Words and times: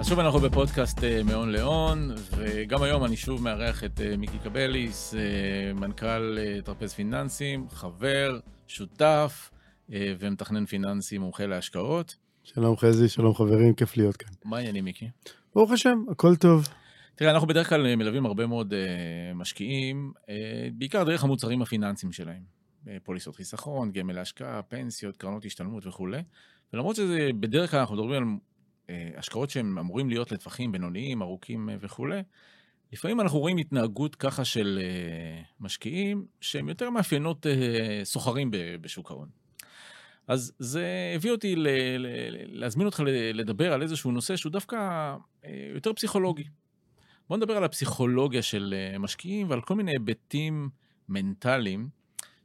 אז 0.00 0.08
שוב 0.08 0.18
אנחנו 0.18 0.38
בפודקאסט 0.40 1.04
אה, 1.04 1.22
מהון 1.22 1.52
להון, 1.52 2.14
וגם 2.36 2.82
היום 2.82 3.04
אני 3.04 3.16
שוב 3.16 3.42
מארח 3.42 3.84
את 3.84 4.00
אה, 4.00 4.16
מיקי 4.16 4.38
קבליס, 4.38 5.14
אה, 5.14 5.72
מנכ"ל 5.74 6.38
טרפז 6.64 6.92
פיננסים, 6.94 7.68
חבר, 7.70 8.38
שותף 8.66 9.50
ומתכנן 9.90 10.66
פיננסי 10.66 11.18
מומחה 11.18 11.46
להשקעות. 11.46 12.16
שלום 12.44 12.76
חזי, 12.76 13.08
שלום 13.08 13.34
חברים, 13.34 13.74
כיף 13.74 13.96
להיות 13.96 14.16
כאן. 14.16 14.28
מה 14.44 14.56
העניינים 14.56 14.84
מיקי? 14.84 15.08
ברוך 15.54 15.70
השם, 15.70 16.04
הכל 16.10 16.36
טוב. 16.36 16.68
תראה, 17.14 17.30
אנחנו 17.30 17.48
בדרך 17.48 17.68
כלל 17.68 17.96
מלווים 17.96 18.26
הרבה 18.26 18.46
מאוד 18.46 18.74
משקיעים, 19.34 20.12
בעיקר 20.72 21.04
דרך 21.04 21.24
המוצרים 21.24 21.62
הפיננסיים 21.62 22.12
שלהם. 22.12 22.42
פוליסות 23.04 23.36
חיסכון, 23.36 23.92
גמל 23.92 24.12
להשקעה, 24.12 24.62
פנסיות, 24.62 25.16
קרנות 25.16 25.44
השתלמות 25.44 25.86
וכולי. 25.86 26.22
ולמרות 26.72 26.96
שזה, 26.96 27.30
בדרך 27.40 27.70
כלל 27.70 27.80
אנחנו 27.80 27.94
מדברים 27.94 28.22
על 28.22 28.28
השקעות 29.16 29.50
שהם 29.50 29.78
אמורים 29.78 30.08
להיות 30.08 30.32
לטווחים 30.32 30.72
בינוניים, 30.72 31.22
ארוכים 31.22 31.70
אה, 31.70 31.76
וכולי, 31.80 32.22
לפעמים 32.92 33.20
אנחנו 33.20 33.38
רואים 33.38 33.56
התנהגות 33.56 34.14
ככה 34.14 34.44
של 34.44 34.78
אה, 34.82 35.42
משקיעים 35.60 36.26
שהם 36.40 36.68
יותר 36.68 36.90
מאפיינות 36.90 37.46
סוחרים 38.04 38.50
בשוק 38.80 39.10
ההון. 39.10 39.28
אז 40.26 40.52
זה 40.58 41.12
הביא 41.14 41.30
אותי 41.30 41.56
ל- 41.56 41.68
ל- 41.98 42.60
להזמין 42.60 42.86
אותך 42.86 43.02
לדבר 43.34 43.72
על 43.72 43.82
איזשהו 43.82 44.12
נושא 44.12 44.36
שהוא 44.36 44.52
דווקא 44.52 45.16
יותר 45.74 45.92
פסיכולוגי. 45.92 46.44
בוא 47.28 47.36
נדבר 47.36 47.56
על 47.56 47.64
הפסיכולוגיה 47.64 48.42
של 48.42 48.74
משקיעים 48.98 49.50
ועל 49.50 49.60
כל 49.60 49.74
מיני 49.74 49.90
היבטים 49.90 50.68
מנטליים 51.08 51.88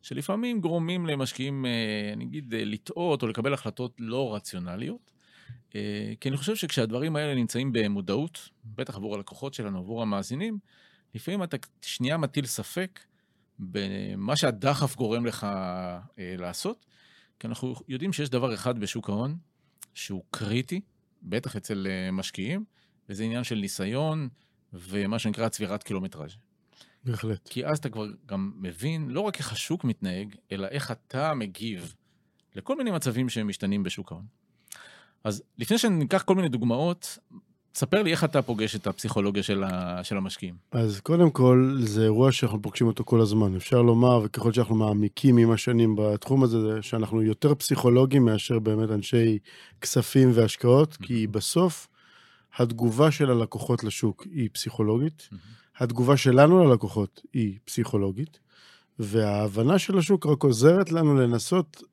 שלפעמים 0.02 0.62
גורמים 0.62 1.06
למשקיעים, 1.06 1.66
אני 2.14 2.24
אגיד, 2.24 2.54
לטעות 2.58 3.22
או 3.22 3.28
לקבל 3.28 3.54
החלטות 3.54 3.96
לא 4.00 4.36
רציונליות. 4.36 5.13
אה, 5.76 6.14
כי 6.20 6.30
אני 6.30 6.38
חושב 6.38 6.56
שכשהדברים 6.56 7.16
האלה 7.16 7.36
נמצאים 7.36 7.74
במודעות, 7.74 8.50
בטח 8.66 8.96
עבור 8.96 9.16
הלקוחות 9.16 9.54
שלנו, 9.54 9.80
עבור 9.80 10.02
המאזינים, 10.02 10.60
לפעמים 11.16 11.44
אתה 11.44 11.58
שנייה 11.82 12.18
מטיל 12.18 12.46
ספק 12.46 13.00
במה 13.60 14.36
שהדחף 14.36 14.96
גורם 14.96 15.26
לך 15.26 15.44
אה, 15.44 16.36
לעשות, 16.38 16.86
כי 17.40 17.48
אנחנו 17.48 17.76
יודעים 17.88 18.14
שיש 18.14 18.30
דבר 18.30 18.54
אחד 18.54 18.80
בשוק 18.80 19.10
ההון 19.10 19.38
שהוא 19.94 20.24
קריטי, 20.32 20.82
בטח 21.24 21.56
אצל 21.56 21.88
אה, 21.90 22.12
משקיעים, 22.12 22.66
וזה 23.10 23.24
עניין 23.24 23.44
של 23.44 23.56
ניסיון 23.56 24.30
ומה 24.74 25.20
שנקרא 25.20 25.50
צבירת 25.50 25.84
קילומטראז'. 25.84 26.36
בהחלט. 27.04 27.48
כי 27.48 27.66
אז 27.66 27.78
אתה 27.78 27.90
כבר 27.90 28.08
גם 28.26 28.52
מבין 28.56 29.10
לא 29.10 29.22
רק 29.22 29.38
איך 29.38 29.52
השוק 29.52 29.84
מתנהג, 29.84 30.36
אלא 30.52 30.68
איך 30.68 30.92
אתה 30.92 31.34
מגיב 31.34 31.96
לכל 32.56 32.78
מיני 32.78 32.92
מצבים 32.92 33.30
שהם 33.30 33.48
משתנים 33.48 33.84
בשוק 33.84 34.12
ההון. 34.12 34.26
אז 35.24 35.44
לפני 35.58 35.78
שניקח 35.78 36.22
כל 36.22 36.36
מיני 36.36 36.50
דוגמאות, 36.50 37.18
ספר 37.76 38.04
לי 38.04 38.12
איך 38.12 38.24
אתה 38.24 38.42
פוגש 38.42 38.76
את 38.76 38.88
הפסיכולוגיה 38.88 39.44
של, 39.44 39.64
ה, 39.64 40.04
של 40.04 40.18
המשקיעים. 40.18 40.56
אז 40.72 41.00
קודם 41.00 41.32
כל, 41.32 41.78
זה 41.80 42.04
אירוע 42.04 42.32
שאנחנו 42.32 42.62
פוגשים 42.62 42.88
אותו 42.88 43.04
כל 43.06 43.22
הזמן. 43.22 43.56
אפשר 43.56 43.82
לומר, 43.82 44.22
וככל 44.24 44.54
שאנחנו 44.54 44.76
מעמיקים 44.76 45.38
עם 45.38 45.52
השנים 45.52 45.96
בתחום 45.98 46.44
הזה, 46.44 46.62
זה 46.62 46.82
שאנחנו 46.82 47.22
יותר 47.22 47.56
פסיכולוגים 47.56 48.26
מאשר 48.26 48.60
באמת 48.60 48.92
אנשי 48.92 49.40
כספים 49.82 50.32
והשקעות, 50.34 50.98
כי 51.02 51.28
בסוף 51.28 51.88
התגובה 52.58 53.12
של 53.12 53.32
הלקוחות 53.32 53.84
לשוק 53.84 54.24
היא 54.32 54.50
פסיכולוגית, 54.54 55.30
התגובה 55.78 56.18
שלנו 56.18 56.64
ללקוחות 56.64 57.22
היא 57.34 57.58
פסיכולוגית, 57.66 58.40
וההבנה 59.00 59.80
של 59.80 59.98
השוק 59.98 60.26
רק 60.26 60.44
עוזרת 60.44 60.92
לנו 60.92 61.16
לנסות 61.16 61.84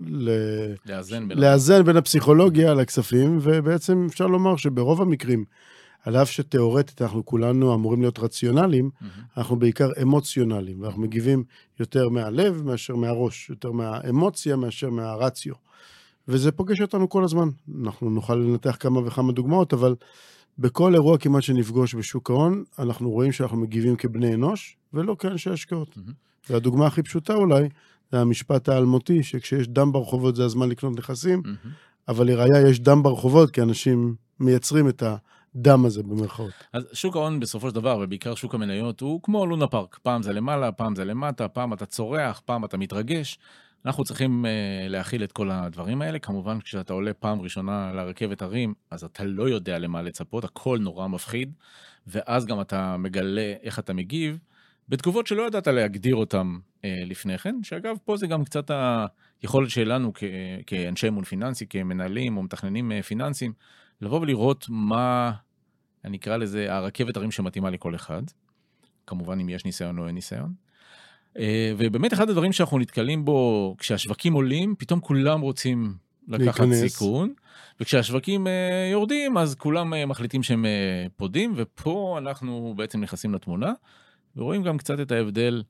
ל... 0.00 0.30
לאזן 0.86 1.28
בין... 1.28 1.38
לאזן 1.38 1.82
בין 1.82 1.96
הפסיכולוגיה 1.96 2.74
לכספים, 2.74 3.38
ובעצם 3.42 4.06
אפשר 4.10 4.26
לומר 4.26 4.56
שברוב 4.56 5.02
המקרים, 5.02 5.44
על 6.04 6.16
אף 6.16 6.30
שתאורטית 6.30 7.02
אנחנו 7.02 7.26
כולנו 7.26 7.74
אמורים 7.74 8.00
להיות 8.00 8.18
רציונליים, 8.18 8.90
mm-hmm. 8.90 9.06
אנחנו 9.36 9.58
בעיקר 9.58 9.88
אמוציונליים, 10.02 10.80
ואנחנו 10.80 11.02
מגיבים 11.02 11.44
יותר 11.80 12.08
מהלב 12.08 12.62
מאשר 12.62 12.96
מהראש, 12.96 13.50
יותר 13.50 13.72
מהאמוציה 13.72 14.56
מאשר 14.56 14.90
מהרציו. 14.90 15.54
וזה 16.28 16.52
פוגש 16.52 16.80
אותנו 16.80 17.08
כל 17.08 17.24
הזמן. 17.24 17.48
אנחנו 17.84 18.10
נוכל 18.10 18.34
לנתח 18.34 18.76
כמה 18.80 19.00
וכמה 19.06 19.32
דוגמאות, 19.32 19.72
אבל 19.72 19.94
בכל 20.58 20.94
אירוע 20.94 21.18
כמעט 21.18 21.42
שנפגוש 21.42 21.94
בשוק 21.94 22.30
ההון, 22.30 22.64
אנחנו 22.78 23.10
רואים 23.10 23.32
שאנחנו 23.32 23.56
מגיבים 23.56 23.96
כבני 23.96 24.34
אנוש, 24.34 24.76
ולא 24.92 25.16
כאנשי 25.18 25.50
השקעות. 25.50 25.96
Mm-hmm. 25.96 26.50
והדוגמה 26.50 26.86
הכי 26.86 27.02
פשוטה 27.02 27.34
אולי, 27.34 27.68
זה 28.12 28.20
המשפט 28.20 28.68
האלמותי, 28.68 29.22
שכשיש 29.22 29.68
דם 29.68 29.92
ברחובות 29.92 30.36
זה 30.36 30.44
הזמן 30.44 30.68
לקנות 30.68 30.98
נכסים, 30.98 31.42
mm-hmm. 31.44 31.68
אבל 32.08 32.26
לראיה 32.26 32.68
יש 32.68 32.80
דם 32.80 33.02
ברחובות, 33.02 33.50
כי 33.50 33.62
אנשים 33.62 34.14
מייצרים 34.40 34.88
את 34.88 35.02
הדם 35.02 35.84
הזה 35.84 36.02
במרכאות. 36.02 36.52
אז 36.72 36.86
שוק 36.92 37.16
ההון 37.16 37.40
בסופו 37.40 37.68
של 37.68 37.74
דבר, 37.74 37.98
ובעיקר 38.02 38.34
שוק 38.34 38.54
המניות, 38.54 39.00
הוא 39.00 39.20
כמו 39.22 39.46
לונה 39.46 39.66
פארק. 39.66 39.98
פעם 40.02 40.22
זה 40.22 40.32
למעלה, 40.32 40.72
פעם 40.72 40.94
זה 40.94 41.04
למטה, 41.04 41.48
פעם 41.48 41.72
אתה 41.72 41.86
צורח, 41.86 42.42
פעם 42.44 42.64
אתה 42.64 42.76
מתרגש. 42.76 43.38
אנחנו 43.86 44.04
צריכים 44.04 44.44
uh, 44.44 44.48
להכיל 44.90 45.24
את 45.24 45.32
כל 45.32 45.50
הדברים 45.50 46.02
האלה. 46.02 46.18
כמובן, 46.18 46.60
כשאתה 46.60 46.92
עולה 46.92 47.14
פעם 47.14 47.40
ראשונה 47.40 47.92
לרכבת 47.92 48.42
הרים, 48.42 48.74
אז 48.90 49.04
אתה 49.04 49.24
לא 49.24 49.48
יודע 49.48 49.78
למה 49.78 50.02
לצפות, 50.02 50.44
הכל 50.44 50.78
נורא 50.80 51.08
מפחיד, 51.08 51.52
ואז 52.06 52.46
גם 52.46 52.60
אתה 52.60 52.96
מגלה 52.96 53.54
איך 53.62 53.78
אתה 53.78 53.92
מגיב. 53.92 54.38
בתגובות 54.88 55.26
שלא 55.26 55.42
ידעת 55.46 55.66
להגדיר 55.66 56.16
אותן 56.16 56.56
אה, 56.84 57.02
לפני 57.06 57.38
כן, 57.38 57.62
שאגב, 57.62 57.96
פה 58.04 58.16
זה 58.16 58.26
גם 58.26 58.44
קצת 58.44 58.70
היכולת 59.42 59.70
שלנו 59.70 60.12
כ, 60.14 60.24
כאנשי 60.66 61.08
אמון 61.08 61.24
פיננסי, 61.24 61.66
כמנהלים 61.66 62.36
או 62.36 62.42
מתכננים 62.42 62.92
אה, 62.92 63.02
פיננסיים, 63.02 63.52
לבוא 64.00 64.20
ולראות 64.20 64.66
מה, 64.68 65.32
אני 66.04 66.16
אקרא 66.16 66.36
לזה, 66.36 66.74
הרכבת 66.74 67.16
הרים 67.16 67.30
שמתאימה 67.30 67.70
לכל 67.70 67.94
אחד, 67.94 68.22
כמובן 69.06 69.40
אם 69.40 69.48
יש 69.48 69.64
ניסיון 69.64 69.98
או 69.98 70.06
אין 70.06 70.14
ניסיון. 70.14 70.52
אה, 71.38 71.72
ובאמת 71.78 72.12
אחד 72.12 72.30
הדברים 72.30 72.52
שאנחנו 72.52 72.78
נתקלים 72.78 73.24
בו, 73.24 73.74
כשהשווקים 73.78 74.32
עולים, 74.32 74.74
פתאום 74.78 75.00
כולם 75.00 75.40
רוצים 75.40 75.94
לקחת 76.28 76.60
להיכנס. 76.60 76.92
סיכון, 76.92 77.32
וכשהשווקים 77.80 78.46
אה, 78.46 78.88
יורדים, 78.92 79.38
אז 79.38 79.54
כולם 79.54 79.94
אה, 79.94 80.06
מחליטים 80.06 80.42
שהם 80.42 80.64
אה, 80.64 81.06
פודים, 81.16 81.52
ופה 81.56 82.16
אנחנו 82.18 82.74
בעצם 82.76 83.00
נכנסים 83.00 83.34
לתמונה. 83.34 83.72
ורואים 84.38 84.62
גם 84.62 84.78
קצת 84.78 85.00
את 85.00 85.12
ההבדל 85.12 85.62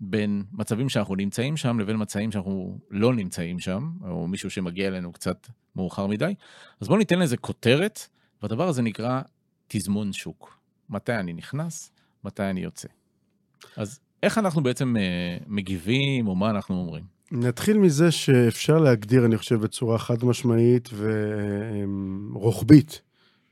בין 0.00 0.44
מצבים 0.52 0.88
שאנחנו 0.88 1.14
נמצאים 1.14 1.56
שם 1.56 1.80
לבין 1.80 1.96
מצבים 2.02 2.32
שאנחנו 2.32 2.78
לא 2.90 3.14
נמצאים 3.14 3.58
שם, 3.58 3.90
או 4.08 4.28
מישהו 4.28 4.50
שמגיע 4.50 4.88
אלינו 4.88 5.12
קצת 5.12 5.46
מאוחר 5.76 6.06
מדי. 6.06 6.34
אז 6.80 6.88
בואו 6.88 6.98
ניתן 6.98 7.18
לזה 7.18 7.36
כותרת, 7.36 8.00
והדבר 8.42 8.68
הזה 8.68 8.82
נקרא 8.82 9.20
תזמון 9.68 10.12
שוק. 10.12 10.58
מתי 10.90 11.14
אני 11.14 11.32
נכנס, 11.32 11.92
מתי 12.24 12.42
אני 12.42 12.60
יוצא. 12.60 12.88
אז 13.76 14.00
איך 14.22 14.38
אנחנו 14.38 14.62
בעצם 14.62 14.96
uh, 14.96 15.44
מגיבים, 15.46 16.28
או 16.28 16.34
מה 16.34 16.50
אנחנו 16.50 16.74
אומרים? 16.74 17.04
נתחיל 17.32 17.78
מזה 17.78 18.10
שאפשר 18.10 18.78
להגדיר, 18.78 19.24
אני 19.24 19.36
חושב, 19.36 19.60
בצורה 19.60 19.98
חד 19.98 20.24
משמעית 20.24 20.88
ורוחבית, 22.32 23.02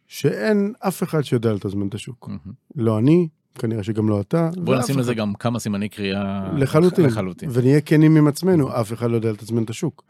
שאין 0.06 0.72
אף 0.80 1.02
אחד 1.02 1.22
שיודע 1.22 1.52
לתזמן 1.52 1.88
את 1.88 1.94
השוק. 1.94 2.28
Mm-hmm. 2.28 2.50
לא 2.76 2.98
אני, 2.98 3.28
כנראה 3.58 3.82
שגם 3.82 4.08
לא 4.08 4.20
אתה. 4.20 4.50
בוא 4.56 4.76
נשים 4.76 4.98
לזה 4.98 5.14
גם 5.14 5.34
כמה 5.34 5.58
סימני 5.58 5.88
קריאה 5.88 6.52
לחלוטין. 6.56 7.04
לחלוטין. 7.04 7.48
ונהיה 7.52 7.80
כנים 7.80 8.16
עם 8.16 8.26
עצמנו, 8.26 8.80
אף 8.80 8.92
אחד 8.92 9.10
לא 9.10 9.16
יודע 9.16 9.32
לתזמן 9.32 9.62
את 9.62 9.70
השוק. 9.70 10.04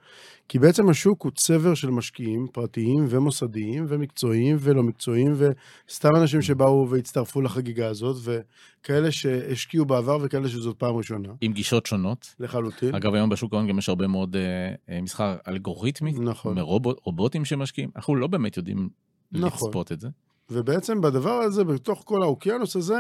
כי 0.49 0.59
בעצם 0.59 0.88
השוק 0.88 1.22
הוא 1.22 1.32
צבר 1.34 1.75
של 1.75 1.91
משקיעים 1.91 2.47
פרטיים 2.53 3.06
ומוסדיים 3.09 3.84
ומקצועיים 3.88 4.56
ולא 4.60 4.82
מקצועיים, 4.82 5.34
וסתם 5.37 6.09
אנשים 6.16 6.43
שבאו 6.43 6.91
והצטרפו 6.91 7.43
לחגיגה 7.43 7.88
הזאת, 7.88 8.16
וכאלה 8.25 9.10
שהשקיעו 9.10 9.84
בעבר 9.84 10.19
וכאלה 10.22 10.49
שזאת 10.49 10.76
פעם 10.78 10.97
ראשונה. 10.97 11.28
עם 11.41 11.53
גישות 11.53 11.87
שונות. 11.87 12.34
לחלוטין. 12.41 12.94
אגב, 12.94 13.15
היום 13.15 13.31
בשוק 13.31 13.53
ההון 13.53 13.69
גם 13.69 13.78
יש 13.78 13.88
הרבה 13.88 14.06
מאוד 14.06 14.37
אה, 14.37 15.00
מסחר 15.00 15.37
אלגוריתמי, 15.49 16.12
נכון. 16.12 16.55
מרובוטים 16.55 17.44
שמשקיעים. 17.44 17.90
אנחנו 17.97 18.17
לא 18.17 18.26
באמת 18.26 18.56
יודעים 18.56 18.88
נכון. 19.32 19.69
לצפות 19.69 19.93
את 19.93 20.00
זה. 20.00 20.08
ובעצם 20.50 21.00
בדבר 21.00 21.31
הזה, 21.31 21.64
בתוך 21.64 22.02
כל 22.06 22.23
האוקיינוס 22.23 22.76
הזה, 22.76 22.99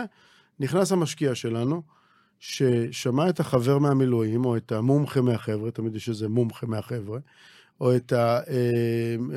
נכנס 0.60 0.92
המשקיע 0.92 1.34
שלנו, 1.34 1.82
ששמע 2.40 3.28
את 3.28 3.40
החבר 3.40 3.78
מהמילואים, 3.78 4.44
או 4.44 4.56
את 4.56 4.72
המומחה 4.72 5.20
מהחבר'ה, 5.20 5.70
תמיד 5.70 5.96
יש 5.96 6.08
איזה 6.08 6.28
מומחה 6.28 6.66
מהחבר'ה, 6.66 7.18
או 7.80 7.96
את 7.96 8.12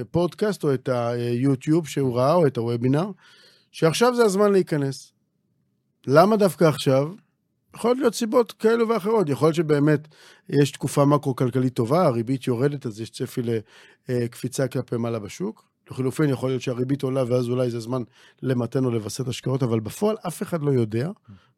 הפודקאסט, 0.02 0.64
או 0.64 0.74
את 0.74 0.90
היוטיוב 0.90 1.88
שהוא 1.88 2.18
ראה, 2.18 2.34
או 2.34 2.48
את 2.48 2.58
הוובינר, 2.58 3.12
שעכשיו 3.72 4.16
זה 4.16 4.26
הזמן 4.26 4.52
להיכנס. 4.52 5.14
למה 6.08 6.38
דווקא 6.38 6.64
עכשיו? 6.64 7.12
יכול 7.76 7.96
להיות 7.96 8.16
סיבות 8.16 8.52
כאלו 8.52 8.90
ואחרות. 8.90 9.30
יכול 9.30 9.48
להיות 9.48 9.56
שבאמת 9.56 10.08
יש 10.50 10.72
תקופה 10.72 11.06
מקרו-כלכלית 11.06 11.74
טובה, 11.74 12.06
הריבית 12.06 12.48
יורדת, 12.48 12.86
אז 12.86 13.02
יש 13.02 13.10
צפי 13.10 13.42
לקפיצה 14.10 14.68
כלפי 14.68 14.98
מעלה 14.98 15.20
בשוק. 15.20 15.67
לחילופין, 15.92 16.30
יכול 16.30 16.50
להיות 16.50 16.62
שהריבית 16.62 17.04
עולה, 17.04 17.24
ואז 17.28 17.50
אולי 17.50 17.70
זה 17.70 17.80
זמן 17.80 18.04
למתן 18.42 18.86
או 18.86 18.92
לווסת 18.92 19.28
השקעות, 19.28 19.64
אבל 19.64 19.80
בפועל 19.80 20.16
אף 20.28 20.44
אחד 20.44 20.62
לא 20.62 20.72
יודע, 20.72 21.10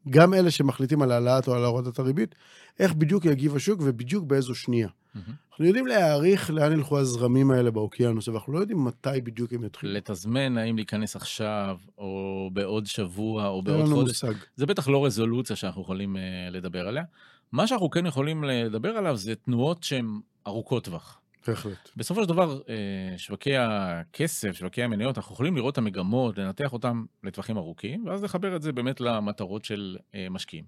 גם 0.09 0.33
אלה 0.33 0.51
שמחליטים 0.51 1.01
על 1.01 1.11
העלאת 1.11 1.47
או 1.47 1.53
על 1.53 1.65
הורדת 1.65 1.99
הריבית, 1.99 2.35
איך 2.79 2.93
בדיוק 2.93 3.25
יגיב 3.25 3.55
השוק 3.55 3.79
ובדיוק 3.83 4.25
באיזו 4.25 4.55
שנייה. 4.55 4.87
אנחנו 5.15 5.65
יודעים 5.65 5.87
להעריך 5.87 6.49
לאן 6.51 6.71
ילכו 6.71 6.99
הזרמים 6.99 7.51
האלה 7.51 7.71
באוקיינוס, 7.71 8.27
אבל 8.27 8.37
אנחנו 8.37 8.53
לא 8.53 8.59
יודעים 8.59 8.85
מתי 8.85 9.21
בדיוק 9.23 9.53
הם 9.53 9.63
יתחילו. 9.63 9.93
לתזמן 9.93 10.57
האם 10.57 10.75
להיכנס 10.75 11.15
עכשיו, 11.15 11.77
או 11.97 12.49
בעוד 12.53 12.85
שבוע, 12.85 13.47
או 13.47 13.61
בעוד 13.61 13.89
חודש. 13.89 14.23
מושג. 14.23 14.33
זה 14.55 14.65
בטח 14.65 14.87
לא 14.87 15.05
רזולוציה 15.05 15.55
שאנחנו 15.55 15.81
יכולים 15.81 16.17
אה, 16.17 16.21
לדבר 16.51 16.87
עליה. 16.87 17.03
מה 17.51 17.67
שאנחנו 17.67 17.89
כן 17.89 18.05
יכולים 18.05 18.43
לדבר 18.43 18.89
עליו 18.89 19.17
זה 19.17 19.35
תנועות 19.35 19.83
שהן 19.83 20.19
ארוכות 20.47 20.83
טווח. 20.83 21.19
בהחלט. 21.47 21.89
בסופו 21.97 22.21
של 22.23 22.29
דבר, 22.29 22.59
אה, 22.69 22.75
שווקי 23.17 23.57
הכסף, 23.57 24.51
שווקי 24.51 24.83
המניות, 24.83 25.17
אנחנו 25.17 25.33
יכולים 25.33 25.55
לראות 25.55 25.73
את 25.73 25.77
המגמות, 25.77 26.37
לנתח 26.37 26.73
אותם 26.73 27.03
לטווחים 27.23 27.57
ארוכים, 27.57 28.07
ואז 28.07 28.23
לחבר 28.23 28.55
את 28.55 28.61
זה 28.61 28.71
באמת 28.71 29.01
למטרות 29.01 29.65
של 29.65 29.97
אה, 30.15 30.27
משקיעים. 30.29 30.65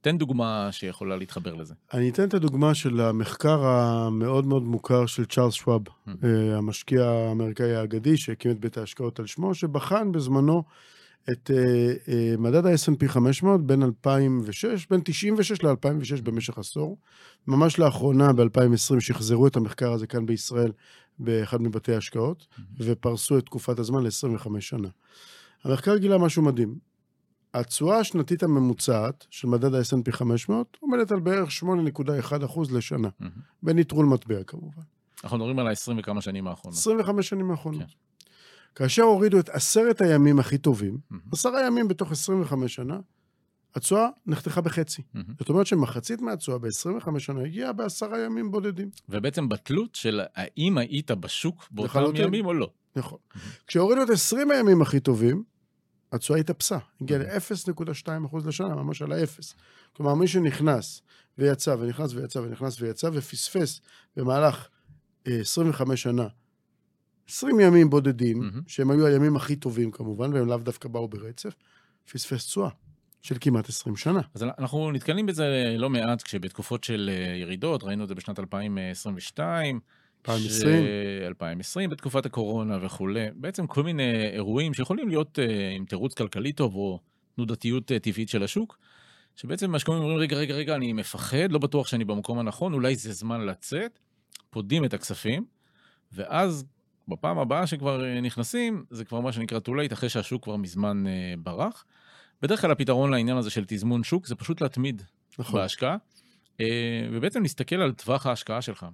תן 0.00 0.18
דוגמה 0.18 0.68
שיכולה 0.70 1.16
להתחבר 1.16 1.54
לזה. 1.54 1.74
אני 1.94 2.10
אתן 2.10 2.28
את 2.28 2.34
הדוגמה 2.34 2.74
של 2.74 3.00
המחקר 3.00 3.64
המאוד 3.66 4.46
מאוד 4.46 4.62
מוכר 4.62 5.06
של 5.06 5.24
צ'ארלס 5.24 5.54
שוואב, 5.54 5.82
Mhm. 5.88 6.10
אה, 6.24 6.56
המשקיע 6.56 7.04
האמריקאי 7.04 7.74
האגדי 7.76 8.16
שהקים 8.16 8.50
את 8.50 8.60
בית 8.60 8.78
ההשקעות 8.78 9.18
על 9.18 9.26
שמו, 9.26 9.54
שבחן 9.54 10.12
בזמנו 10.12 10.62
את 11.32 11.50
אה, 11.54 11.92
אה, 12.08 12.34
מדד 12.38 12.66
ה-S&P 12.66 13.08
500 13.08 13.66
בין 13.66 13.82
2006, 13.82 14.86
בין 14.90 15.00
96 15.04 15.62
ל-2006 15.62 16.22
במשך 16.22 16.58
עשור. 16.58 16.98
ממש 17.46 17.78
לאחרונה, 17.78 18.32
ב-2020, 18.32 19.00
שחזרו 19.00 19.46
את 19.46 19.56
המחקר 19.56 19.92
הזה 19.92 20.06
כאן 20.06 20.26
בישראל 20.26 20.72
באחד 21.18 21.62
מבתי 21.62 21.94
ההשקעות, 21.94 22.46
ופרסו 22.78 23.38
את 23.38 23.44
תקופת 23.44 23.78
הזמן 23.78 24.02
ל-25 24.02 24.60
שנה. 24.60 24.88
המחקר 25.64 25.96
גילה 25.96 26.18
משהו 26.18 26.42
מדהים. 26.42 26.78
התשואה 27.54 27.98
השנתית 27.98 28.42
הממוצעת 28.42 29.26
של 29.30 29.48
מדד 29.48 29.74
ה-S&P 29.74 30.12
500 30.12 30.76
עומדת 30.80 31.12
על 31.12 31.20
בערך 31.20 31.50
8.1% 31.50 32.60
לשנה, 32.72 33.08
מהמם. 33.20 33.32
בניטרול 33.62 34.06
מטבע 34.06 34.42
כמובן. 34.46 34.82
אנחנו 35.24 35.38
מדברים 35.38 35.58
על 35.58 35.66
ה-20 35.66 35.92
וכמה 35.98 36.20
שנים 36.20 36.46
האחרונות. 36.46 36.78
25 36.78 37.28
שנים 37.28 37.50
האחרונות. 37.50 37.82
כן. 37.82 37.86
כאשר 38.74 39.02
הורידו 39.02 39.40
את 39.40 39.48
עשרת 39.48 40.00
הימים 40.00 40.38
הכי 40.38 40.58
טובים. 40.58 40.98
עשרה 41.32 41.66
ימים 41.66 41.88
בתוך 41.88 42.12
25 42.12 42.74
שנה, 42.74 42.98
התשואה 43.74 44.08
נחתכה 44.26 44.60
בחצי. 44.60 45.02
מהמם. 45.14 45.34
זאת 45.38 45.48
אומרת 45.48 45.66
שמחצית 45.66 46.20
מהתשואה 46.20 46.58
ב-25 46.58 47.18
שנה 47.18 47.40
הגיעה 47.40 47.72
בעשרה 47.72 48.18
ימים 48.18 48.50
בודדים. 48.50 48.90
ובעצם 49.08 49.48
בתלות 49.48 49.94
של 49.94 50.20
האם 50.34 50.78
היית 50.78 51.10
בשוק 51.10 51.68
באותם 51.70 51.90
לחלוטין. 51.90 52.24
ימים 52.24 52.46
או 52.46 52.54
לא. 52.54 52.70
נכון. 52.96 53.18
כשהורידו 53.66 54.02
את 54.02 54.10
20 54.10 54.50
הימים 54.50 54.82
הכי 54.82 55.00
טובים, 55.00 55.44
התשואה 56.12 56.38
התאפסה, 56.38 56.78
הגיעה 57.00 57.20
ל-0.2% 57.20 58.48
לשנה, 58.48 58.74
ממש 58.74 59.02
על 59.02 59.12
האפס. 59.12 59.54
כלומר, 59.92 60.14
מי 60.14 60.28
שנכנס 60.28 61.02
ויצא 61.38 61.76
ונכנס 61.78 62.14
ויצא 62.14 62.38
ונכנס 62.38 62.80
ויצא 62.80 63.10
ופספס 63.12 63.80
במהלך 64.16 64.68
אה, 65.26 65.40
25 65.40 66.02
שנה 66.02 66.28
20 67.28 67.60
ימים 67.60 67.90
בודדים, 67.90 68.38
מהמם. 68.38 68.60
שהם 68.66 68.90
היו 68.90 69.06
הימים 69.06 69.36
הכי 69.36 69.56
טובים 69.56 69.90
כמובן, 69.90 70.32
והם 70.32 70.46
לאו 70.46 70.56
דווקא 70.56 70.88
באו 70.88 71.08
ברצף, 71.08 71.54
פספס 72.12 72.46
תשואה 72.46 72.70
של 73.22 73.36
כמעט 73.40 73.68
20 73.68 73.96
שנה. 73.96 74.20
אז 74.34 74.42
אנחנו 74.42 74.92
נתקלים 74.92 75.26
בזה 75.26 75.74
לא 75.78 75.90
מעט 75.90 76.22
כשבתקופות 76.22 76.84
של 76.84 77.10
אה, 77.12 77.36
ירידות, 77.36 77.84
ראינו 77.84 78.04
את 78.04 78.08
זה 78.08 78.14
בשנת 78.14 78.38
2022, 78.38 79.80
2020. 80.20 80.84
ש- 80.84 81.26
2020 81.26 81.90
בתקופת 81.90 82.26
הקורונה 82.26 82.78
וכולי. 82.82 83.26
בעצם 83.34 83.66
כל 83.66 83.82
מיני 83.82 84.26
אירועים 84.32 84.74
שיכולים 84.74 85.08
להיות 85.08 85.38
אה, 85.38 85.70
עם 85.70 85.84
תירוץ 85.84 86.14
כלכלי 86.14 86.52
טוב 86.52 86.74
או 86.74 87.00
תנודתיות 87.36 87.92
אה, 87.92 87.98
טבעית 87.98 88.28
של 88.28 88.42
השוק, 88.42 88.78
שבעצם 89.36 89.72
משקיעים 89.72 90.00
אומרים, 90.00 90.18
רגע, 90.18 90.36
רגע, 90.36 90.54
רגע, 90.54 90.74
אני 90.74 90.92
מפחד, 90.92 91.52
לא 91.52 91.58
בטוח 91.58 91.86
שאני 91.86 92.04
במקום 92.04 92.38
הנכון, 92.38 92.74
אולי 92.74 92.96
זה 92.96 93.12
זמן 93.12 93.46
לצאת, 93.46 93.98
פודים 94.50 94.84
את 94.84 94.94
הכספים, 94.94 95.44
ואז 96.12 96.64
בפעם 97.08 97.38
הבאה 97.38 97.66
שכבר 97.66 98.04
אה, 98.04 98.20
נכנסים, 98.20 98.84
זה 98.90 99.04
כבר 99.04 99.20
מה 99.20 99.32
שנקרא 99.32 99.58
too 99.58 99.70
late, 99.70 99.92
אחרי 99.92 100.08
שהשוק 100.08 100.44
כבר 100.44 100.56
מזמן 100.56 101.06
אה, 101.06 101.34
ברח. 101.38 101.84
בדרך 102.42 102.60
כלל 102.60 102.70
הפתרון 102.70 103.10
לעניין 103.10 103.36
הזה 103.36 103.50
של 103.50 103.64
תזמון 103.66 104.04
שוק 104.04 104.26
זה 104.26 104.34
פשוט 104.34 104.60
להתמיד 104.60 105.02
נכון. 105.38 105.60
בהשקעה, 105.60 105.96
אה, 106.60 107.06
ובעצם 107.12 107.42
להסתכל 107.42 107.76
על 107.76 107.92
טווח 107.92 108.26
ההשקעה 108.26 108.62
שלך. 108.62 108.86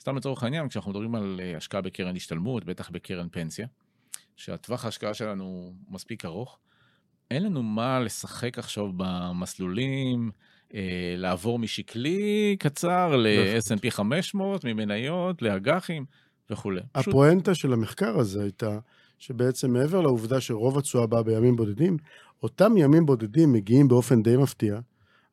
סתם 0.00 0.16
לצורך 0.16 0.42
העניין, 0.42 0.68
כשאנחנו 0.68 0.90
מדברים 0.90 1.14
על 1.14 1.40
השקעה 1.56 1.80
בקרן 1.80 2.16
השתלמות, 2.16 2.64
בטח 2.64 2.90
בקרן 2.90 3.28
פנסיה, 3.28 3.66
שהטווח 4.36 4.84
ההשקעה 4.84 5.14
שלנו 5.14 5.74
מספיק 5.88 6.24
ארוך, 6.24 6.58
אין 7.30 7.42
לנו 7.42 7.62
מה 7.62 8.00
לשחק 8.00 8.58
עכשיו 8.58 8.92
במסלולים, 8.96 10.30
אה, 10.74 11.14
לעבור 11.16 11.58
משקלי 11.58 12.56
קצר 12.58 13.16
ל-S&P 13.16 13.90
500, 13.90 14.64
ממניות, 14.64 15.42
לאג"חים 15.42 16.04
וכולי. 16.52 16.80
פשוט 16.92 17.08
הפואנטה 17.08 17.54
של 17.54 17.72
המחקר 17.72 18.18
הזה 18.18 18.42
הייתה 18.42 18.78
שבעצם 19.18 19.72
מעבר 19.72 20.00
לעובדה 20.00 20.40
שרוב 20.40 20.78
התשואה 20.78 21.06
באה 21.06 21.22
בימים 21.22 21.56
בודדים, 21.56 21.96
אותם 22.42 22.76
ימים 22.76 23.06
בודדים 23.06 23.52
מגיעים 23.52 23.88
באופן 23.88 24.22
די 24.22 24.36
מפתיע, 24.36 24.80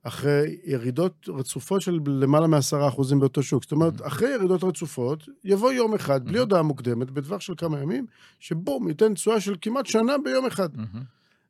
אחרי 0.03 0.57
ירידות 0.63 1.29
רצופות 1.29 1.81
של 1.81 1.99
למעלה 2.05 2.47
מעשרה 2.47 2.87
אחוזים 2.87 3.19
באותו 3.19 3.43
שוק. 3.43 3.63
זאת 3.63 3.71
אומרת, 3.71 4.07
אחרי 4.07 4.29
ירידות 4.29 4.63
רצופות, 4.63 5.29
יבוא 5.43 5.71
יום 5.71 5.93
אחד, 5.93 6.25
בלי 6.25 6.37
Mhm. 6.37 6.39
הודעה 6.39 6.61
מוקדמת, 6.61 7.11
בטווח 7.11 7.41
של 7.41 7.53
כמה 7.57 7.79
ימים, 7.79 8.05
שבום, 8.39 8.87
ייתן 8.87 9.13
תשואה 9.13 9.41
של 9.41 9.55
כמעט 9.61 9.85
שנה 9.85 10.13
ביום 10.23 10.45
אחד. 10.45 10.69
מהמם. 10.77 11.03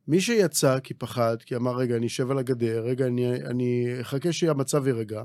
מי 0.08 0.22
שיצא 0.22 0.80
כי 0.80 0.94
פחד, 0.94 1.38
כי 1.46 1.56
אמר, 1.56 1.76
רגע, 1.76 1.96
אני 1.96 2.08
אשב 2.08 2.32
על 2.32 2.38
הגדר, 2.38 2.84
רגע, 2.86 3.06
אני, 3.08 3.34
אני 3.36 3.88
אחכה 4.02 4.32
שהמצב 4.32 4.88
יירגע, 4.88 5.24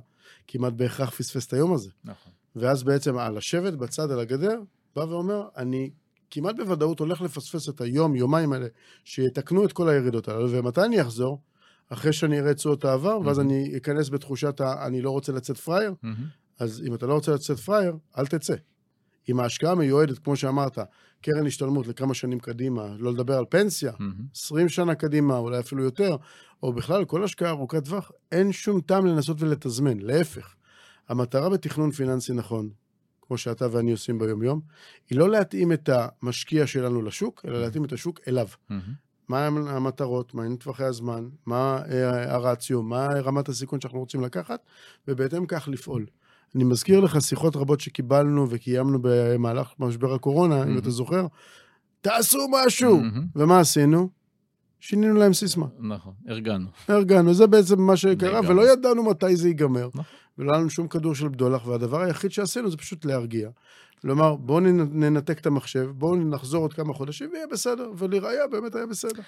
כמעט 0.49 0.73
בהכרח 0.73 1.11
פספס 1.11 1.47
את 1.47 1.53
היום 1.53 1.73
הזה. 1.75 1.91
נכון. 2.05 2.33
ואז 2.57 2.83
בעצם 2.83 3.19
על 3.19 3.37
לשבת 3.37 3.73
בצד 3.73 4.11
על 4.11 4.21
הגדר, 4.21 4.61
בא 4.97 5.01
ואומר, 5.01 5.43
אני 5.57 5.91
כמעט 6.31 6.57
בוודאות 6.57 6.99
הולך 7.01 7.21
לפספס 7.21 7.69
את 7.69 7.81
היום, 7.81 8.17
יומיים 8.17 8.53
האלה, 8.53 8.67
שיתקנו 9.05 9.65
את 9.65 9.73
כל 9.73 9.89
הירידות 9.89 10.29
האלה, 10.29 10.47
ומתי 10.51 10.81
אני 10.81 11.01
אחזור? 11.03 11.41
אחרי 11.89 12.13
שאני 12.13 12.41
אראה 12.41 12.51
את 12.51 12.57
תשואות 12.57 12.85
העבר, 12.85 13.19
ואז 13.25 13.39
Mhm. 13.39 13.41
אני 13.41 13.77
אכנס 13.77 14.09
בתחושת 14.09 14.61
ה... 14.61 14.87
אני 14.87 15.03
לא 15.03 15.11
רוצה 15.11 15.33
לצאת 15.33 15.57
פראייר, 15.57 15.95
מהמם. 16.03 16.17
אז 16.59 16.83
אם 16.87 16.95
אתה 16.95 17.07
לא 17.07 17.15
רוצה 17.15 17.33
לצאת 17.35 17.59
פראייר, 17.59 17.97
אל 18.19 18.27
תצא. 18.27 18.55
אם 19.29 19.41
ההשקעה 19.41 19.75
מיועדת, 19.75 20.19
כמו 20.19 20.37
שאמרת, 20.37 20.79
קרן 21.23 21.47
השתלמות 21.47 21.87
לכמה 21.87 22.15
שנים 22.15 22.41
קדימה, 22.41 22.87
לא 22.99 23.13
לדבר 23.13 23.39
על 23.39 23.45
פנסיה, 23.49 23.93
מהמם. 23.99 24.15
20 24.35 24.69
שנה 24.69 24.95
קדימה, 24.95 25.37
אולי 25.37 25.59
אפילו 25.59 25.85
יותר, 25.85 26.17
או 26.63 26.73
בכלל 26.73 27.05
כל 27.05 27.25
השקעה 27.25 27.51
ארוכת 27.51 27.85
טווח, 27.85 28.11
אין 28.33 28.53
שום 28.53 28.81
טעם 28.81 29.07
לנסות 29.07 29.43
ולתזמן, 29.43 29.99
להפך. 29.99 30.55
המטרה 31.09 31.49
בתכנון 31.49 31.91
פיננסי 31.91 32.33
נכון, 32.33 32.69
כמו 33.23 33.39
שאתה 33.39 33.67
ואני 33.71 33.93
עושים 33.93 34.19
ביום-יום, 34.19 34.61
היא 35.11 35.19
לא 35.19 35.31
להתאים 35.31 35.73
את 35.73 35.91
המשקיע 35.93 36.67
שלנו 36.67 37.03
לשוק, 37.03 37.45
אלא 37.49 37.61
להתאים 37.61 37.85
את 37.85 37.93
השוק 37.93 38.21
אליו. 38.29 38.47
מהמם. 38.69 39.05
מה 39.29 39.47
המטרות, 39.47 40.35
מה 40.35 40.43
טווחי 40.61 40.85
הזמן, 40.85 41.29
מה 41.47 41.79
אה, 41.91 42.35
הרציו, 42.35 42.83
מה 42.83 43.07
רמת 43.07 43.49
הסיכון 43.49 43.81
שאנחנו 43.81 43.99
רוצים 43.99 44.21
לקחת, 44.21 44.61
ובהתאם 45.09 45.47
כך 45.47 45.69
לפעול. 45.69 46.07
אני 46.55 46.65
מזכיר 46.65 47.01
לך 47.01 47.21
שיחות 47.21 47.57
רבות 47.57 47.81
שקיבלנו 47.81 48.47
וקיימנו 48.51 48.99
במהלך 49.03 49.73
משבר 49.79 50.15
הקורונה, 50.15 50.63
אם. 50.63 50.79
אתה 50.79 50.91
זוכר, 50.91 51.27
תעשו 52.01 52.47
משהו! 52.51 53.03
ומה 53.37 53.61
עשינו? 53.61 54.09
שינינו 54.81 55.15
להם 55.15 55.33
סיסמה. 55.33 55.67
נכון, 55.79 56.13
ארגנו. 56.29 56.69
הרגענו, 56.89 57.35
זה 57.35 57.47
בעצם 57.47 57.81
מה 57.81 57.97
שקרה. 57.97 58.41
ולא 58.49 58.73
ידענו 58.73 59.11
מתי 59.11 59.37
זה 59.37 59.49
ייגמר. 59.49 59.89
נכון. 59.89 60.05
ולא 60.39 60.53
היה 60.53 60.61
לנו 60.61 60.71
שום 60.71 60.89
כדור 60.89 61.15
של 61.15 61.29
בדולח, 61.29 61.67
והדבר 61.67 62.01
היחיד 62.01 62.33
שעשינו 62.33 62.71
זה 62.71 62.77
פשוט 62.77 63.05
להרגיע. 63.05 63.51
כלומר, 64.05 64.37
בואו 64.37 64.61
ננתק 64.61 65.39
את 65.39 65.47
המחשב, 65.47 65.91
בואו 65.95 66.17
נחזור 66.17 66.63
עוד 66.63 66.75
כמה 66.75 66.95
חודשים 66.95 67.31
ויהיה 67.33 67.47
בסדר, 67.53 67.91
ולראיה 67.99 68.47
באמת 68.53 68.75
היה 68.75 68.87
בסדר. 68.87 69.23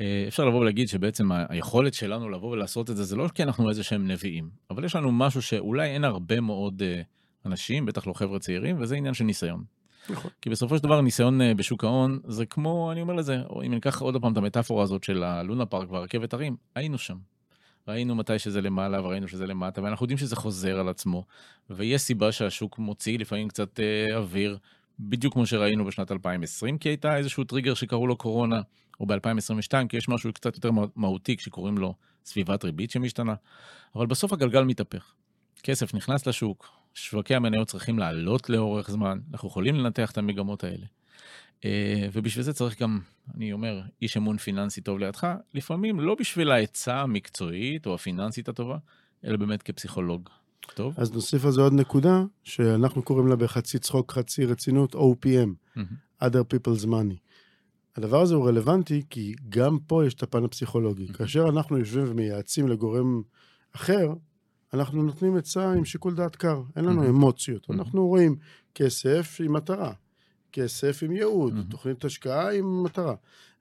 אה, 0.00 0.24
אפשר 0.28 0.44
לבוא 0.44 0.60
ולהגיד 0.60 0.88
שבעצם 0.88 1.28
היכולת 1.48 1.94
שלנו 1.94 2.28
לבוא 2.28 2.50
ולעשות 2.50 2.90
את 2.90 2.96
זה, 2.96 3.04
זה 3.04 3.16
לא 3.16 3.28
כי 3.28 3.42
אנחנו 3.42 3.68
איזה 3.68 3.82
שהם 3.82 4.08
נביאים, 4.08 4.50
אבל 4.70 4.84
יש 4.84 4.96
לנו 4.96 5.12
משהו 5.12 5.42
שאולי 5.42 5.88
אין 5.88 6.04
הרבה 6.04 6.40
מאוד 6.40 6.82
אה, 6.82 7.02
אנשים, 7.46 7.86
בטח 7.86 8.06
לא 8.06 8.12
חבר'ה 8.12 8.38
צעירים, 8.38 8.76
וזה 8.80 8.96
עניין 8.96 9.14
של 9.14 9.24
ניסיון. 9.24 9.64
נכון. 10.10 10.30
כי 10.42 10.50
בסופו 10.50 10.76
של 10.76 10.82
דבר 10.82 11.00
ניסיון 11.00 11.40
אה, 11.40 11.54
בשוק 11.54 11.84
ההון 11.84 12.20
זה 12.28 12.46
כמו, 12.46 12.92
אני 12.92 13.00
אומר 13.00 13.14
לזה, 13.14 13.36
אם 13.66 13.74
ניקח 13.74 14.00
עוד 14.00 14.16
פעם 14.20 14.32
את 14.32 14.36
המטאפורה 14.36 14.82
הזאת 14.82 15.04
של 15.04 15.22
הלונה 15.22 15.66
פארק 15.66 15.90
והרכבת 15.90 16.32
הרים, 16.32 16.56
היינו 16.74 16.98
שם. 16.98 17.16
ראינו 17.88 18.14
מתי 18.14 18.38
שזה 18.38 18.60
למעלה 18.60 19.04
וראינו 19.04 19.28
שזה 19.28 19.46
למטה, 19.46 19.82
ואנחנו 19.82 20.04
יודעים 20.04 20.18
שזה 20.18 20.36
חוזר 20.36 20.80
על 20.80 20.88
עצמו. 20.88 21.24
ויש 21.70 22.02
סיבה 22.02 22.32
שהשוק 22.32 22.78
מוציא 22.78 23.18
לפעמים 23.18 23.48
קצת 23.48 23.80
אה, 23.80 24.16
אוויר, 24.16 24.58
בדיוק 25.00 25.34
כמו 25.34 25.46
שראינו 25.46 25.84
בשנת 25.84 26.12
2020, 26.12 26.78
כי 26.78 26.88
הייתה 26.88 27.16
איזשהו 27.16 27.44
טריגר 27.44 27.74
שקראו 27.74 28.06
לו 28.06 28.16
קורונה, 28.16 28.60
או 29.00 29.06
ב-2022, 29.06 29.88
כי 29.88 29.96
יש 29.96 30.08
משהו 30.08 30.32
קצת 30.32 30.54
יותר 30.56 30.70
מה- 30.70 30.86
מהותי 30.96 31.36
שקוראים 31.38 31.78
לו 31.78 31.94
סביבת 32.24 32.64
ריבית 32.64 32.90
שמשתנה. 32.90 33.34
אבל 33.94 34.06
בסוף 34.06 34.32
הגלגל 34.32 34.64
מתהפך. 34.64 35.12
כסף 35.62 35.94
נכנס 35.94 36.26
לשוק, 36.26 36.68
שווקי 36.94 37.34
המניות 37.34 37.68
צריכים 37.68 37.98
לעלות 37.98 38.50
לאורך 38.50 38.90
זמן, 38.90 39.18
אנחנו 39.32 39.48
יכולים 39.48 39.74
לנתח 39.74 40.10
את 40.10 40.18
המגמות 40.18 40.64
האלה. 40.64 40.86
אה, 41.64 42.08
ובשביל 42.12 42.44
זה 42.44 42.52
צריך 42.52 42.82
גם, 42.82 43.00
אני 43.34 43.52
אומר, 43.52 43.80
איש 44.02 44.16
אמון 44.16 44.38
פיננסי 44.38 44.80
טוב 44.80 44.98
לידך, 44.98 45.26
לפעמים 45.54 46.00
לא 46.00 46.16
בשביל 46.20 46.50
העצה 46.50 47.00
המקצועית 47.00 47.86
או 47.86 47.94
הפיננסית 47.94 48.48
הטובה, 48.48 48.76
אלא 49.24 49.36
באמת 49.36 49.62
כפסיכולוג. 49.62 50.28
טוב. 50.74 50.94
אז 50.96 51.12
נוסיף 51.12 51.44
על 51.44 51.50
זה 51.52 51.60
עוד 51.60 51.72
נקודה, 51.72 52.24
שאנחנו 52.44 53.02
קוראים 53.02 53.26
לה 53.26 53.36
בחצי 53.36 53.78
צחוק, 53.78 54.12
חצי 54.12 54.44
רצינות, 54.44 54.94
OPM, 54.94 55.48
מהמם. 55.76 55.88
other 56.24 56.54
people's 56.54 56.86
money. 56.86 57.16
הדבר 57.96 58.20
הזה 58.20 58.34
הוא 58.34 58.48
רלוונטי 58.48 59.02
כי 59.10 59.34
גם 59.48 59.78
פה 59.86 60.06
יש 60.06 60.14
את 60.14 60.22
הפן 60.22 60.44
הפסיכולוגי. 60.44 61.08
כאשר 61.12 61.48
אנחנו 61.48 61.78
יושבים 61.78 62.04
ומייעצים 62.08 62.68
לגורם 62.68 63.22
אחר, 63.72 64.12
אנחנו 64.74 65.02
נותנים 65.02 65.36
עצה 65.36 65.72
עם 65.72 65.84
שיקול 65.84 66.14
דעת 66.14 66.36
קר, 66.36 66.62
אין 66.76 66.84
לנו 66.84 67.02
Mhm. 67.04 67.08
אמוציות. 67.08 67.66
אנחנו 67.70 68.06
רואים 68.06 68.36
כסף 68.74 69.38
עם 69.44 69.52
מטרה, 69.52 69.92
כסף 70.52 71.02
עם 71.02 71.12
ייעוד, 71.12 71.52
Mhm. 71.58 71.70
תוכנית 71.70 72.04
השקעה 72.04 72.52
עם 72.54 72.82
מטרה. 72.82 73.14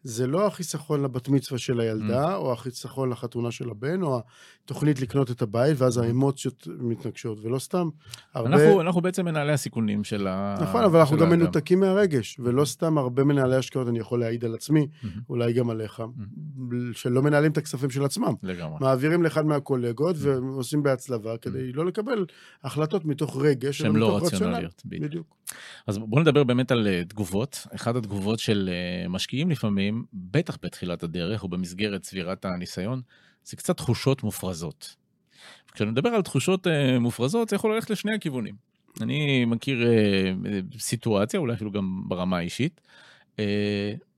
זה 0.03 0.27
לא 0.27 0.48
החיסכון 0.48 1.01
לבת 1.03 1.29
מצווה 1.29 1.60
של 1.60 1.79
הילדה, 1.79 2.36
או 2.36 2.53
החיסכון 2.53 3.10
לחתונה 3.10 3.51
של 3.51 3.70
הבן, 3.70 4.01
או 4.01 4.22
התוכנית 4.65 5.01
לקנות 5.01 5.32
את 5.32 5.41
הבית, 5.41 5.82
ואז. 5.82 5.98
האמוציות 5.98 6.67
מתנגשות, 6.79 7.38
ולא 7.41 7.60
סתם. 7.60 7.89
הרבה... 8.34 8.50
אנחנו, 8.50 8.82
אנחנו 8.82 9.01
בעצם 9.01 9.25
מנהלי 9.25 9.53
הסיכונים 9.53 10.03
של 10.03 10.27
ה... 10.27 10.58
נכון, 10.62 10.84
אבל 10.84 11.00
אנחנו 11.00 11.17
גם 11.17 11.24
האדם. 11.29 11.39
מנותקים 11.39 11.79
מהרגש, 11.79 12.39
ולא 12.39 12.65
סתם 12.65 12.98
הרבה 12.98 13.24
מנהלי 13.24 13.56
השקעות, 13.56 13.88
אני 13.88 14.00
יכול 14.00 14.20
להעיד 14.20 14.46
על 14.46 14.53
עצמי, 14.56 14.88
מהמם. 15.03 15.15
אולי 15.29 15.53
גם 15.53 15.70
עליך, 15.70 16.01
שלא 16.94 17.22
מנהלים 17.22 17.51
את 17.51 17.58
הכספים 17.58 17.89
של 17.89 18.03
עצמם. 18.03 18.34
לגמרי. 18.44 18.77
מעבירים 18.82 19.24
לאחד 19.24 19.46
מהקולגות 19.46 20.15
Mhm. 20.15 20.20
ועושים 20.25 20.84
בהצלבה 20.84 21.38
כדי 21.38 21.72
לא 21.74 21.86
לקבל 21.86 22.25
החלטות 22.63 23.06
מתוך 23.06 23.38
רגש, 23.41 23.77
שהן 23.77 23.96
לא. 23.96 24.17
רציונליות. 24.17 24.82
בדיוק. 24.86 25.38
אז 25.87 25.97
בואו 25.97 26.21
נדבר 26.21 26.43
באמת 26.43 26.71
על 26.71 26.87
אה, 26.87 27.03
תגובות. 27.07 27.67
אחת 27.75 27.95
התגובות 27.95 28.39
של 28.39 28.69
אה, 28.71 29.07
משקיעים 29.07 29.51
לפעמים, 29.51 30.05
בטח 30.13 30.57
בתחילת 30.61 31.03
הדרך 31.03 31.43
או 31.43 31.47
במסגרת 31.47 32.01
צבירת 32.01 32.45
הניסיון, 32.45 33.01
זה 33.43 33.57
קצת 33.57 33.77
תחושות 33.77 34.23
מופרזות. 34.23 34.95
כשאני 35.71 35.91
מדבר 35.91 36.09
על 36.09 36.21
תחושות 36.21 36.67
אה, 36.67 36.99
מופרזות, 36.99 37.49
זה 37.49 37.55
יכול 37.55 37.75
ללכת 37.75 37.89
לשני 37.89 38.13
הכיוונים. 38.13 38.55
אני 39.01 39.45
מכיר 39.45 39.87
סיטואציה, 40.79 41.39
אולי 41.39 41.53
אפילו 41.53 41.71
גם 41.71 42.03
ברמה 42.07 42.37
האישית, 42.37 42.81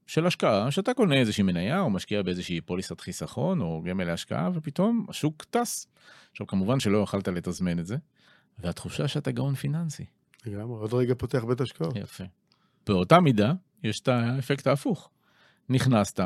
של 0.07 0.25
השקעה, 0.25 0.71
שאתה 0.71 0.93
קונה 0.93 1.15
איזושהי 1.15 1.43
מניה 1.43 1.79
או 1.79 1.89
משקיע 1.89 2.21
באיזושהי 2.21 2.62
פוליסת 2.62 3.01
חיסכון 3.01 3.62
או 3.62 3.81
גמל 3.86 4.03
להשקעה, 4.03 4.50
ופתאום 4.53 5.05
השוק 5.09 5.45
טס. 5.50 5.88
עכשיו, 6.31 6.48
כמובן 6.48 6.79
שלא 6.79 6.98
יכלת 6.98 7.27
לתזמן 7.27 7.79
את 7.79 7.86
זה, 7.86 7.98
והתחושה 8.59 9.07
שאתה 9.07 9.31
גאון 9.31 9.55
פיננסי. 9.55 10.05
לגמרי, 10.46 10.79
עוד 10.79 10.93
רגע 10.93 11.13
פותח 11.17 11.43
בית 11.43 11.62
השקעות. 11.62 11.96
יפה. 11.96 12.24
באותה 12.88 13.19
מידה, 13.19 13.51
יש 13.84 14.00
את 14.00 14.08
האפקט 14.08 14.67
ההפוך. 14.67 15.10
נכנסת, 15.69 16.19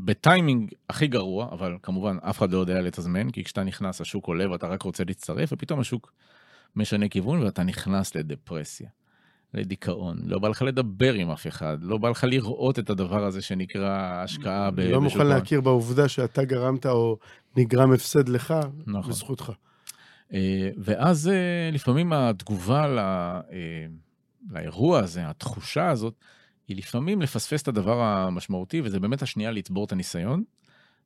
בטיימינג 0.00 0.72
הכי 0.88 1.06
גרוע, 1.06 1.48
אבל 1.52 1.76
כמובן 1.82 2.16
אף 2.22 2.38
אחד 2.38 2.52
לא 2.52 2.58
יודע 2.58 2.80
לתזמן, 2.80 3.30
כי 3.30 3.44
כשאתה 3.44 3.64
נכנס 3.64 4.00
השוק 4.00 4.26
עולה 4.26 4.50
ואתה 4.50 4.66
רק 4.66 4.82
רוצה 4.82 5.04
להצטרף, 5.06 5.52
ופתאום 5.52 5.80
השוק 5.80 6.12
משנה 6.76 7.08
כיוון 7.08 7.42
ואתה 7.42 7.62
נכנס 7.62 8.14
לדפרסיה, 8.14 8.88
לדיכאון. 9.54 10.18
לא 10.24 10.38
בא 10.38 10.48
לך 10.48 10.62
לדבר 10.62 11.14
עם 11.14 11.30
אף 11.30 11.46
אחד, 11.46 11.78
לא 11.82 11.98
בא 11.98 12.08
לך 12.08 12.24
לראות 12.24 12.78
את 12.78 12.90
הדבר 12.90 13.24
הזה 13.24 13.42
שנקרא 13.42 14.22
השקעה 14.24 14.70
ב- 14.70 14.80
לא 14.80 15.00
בשוק 15.00 15.16
מוכן. 15.16 15.26
להכיר 15.26 15.60
בעובדה 15.60 16.08
שאתה 16.08 16.44
גרמת 16.44 16.86
או 16.86 17.18
נגרם 17.56 17.92
הפסד 17.92 18.28
לך, 18.28 18.54
נכון. 18.86 19.10
בזכותך. 19.10 19.52
אה, 20.32 20.70
ואז 20.76 21.28
אה, 21.28 21.70
לפעמים 21.72 22.12
התגובה 22.12 22.86
לא, 22.86 23.02
לאירוע 24.50 24.98
הזה, 24.98 25.28
התחושה 25.28 25.90
הזאת, 25.90 26.14
היא 26.68 26.76
לפעמים 26.76 27.22
לפספס 27.22 27.62
את 27.62 27.68
הדבר 27.68 28.00
המשמעותי, 28.00 28.80
וזה 28.84 29.00
באמת 29.00 29.22
השנייה 29.22 29.50
לצבור 29.50 29.84
את 29.84 29.92
הניסיון, 29.92 30.42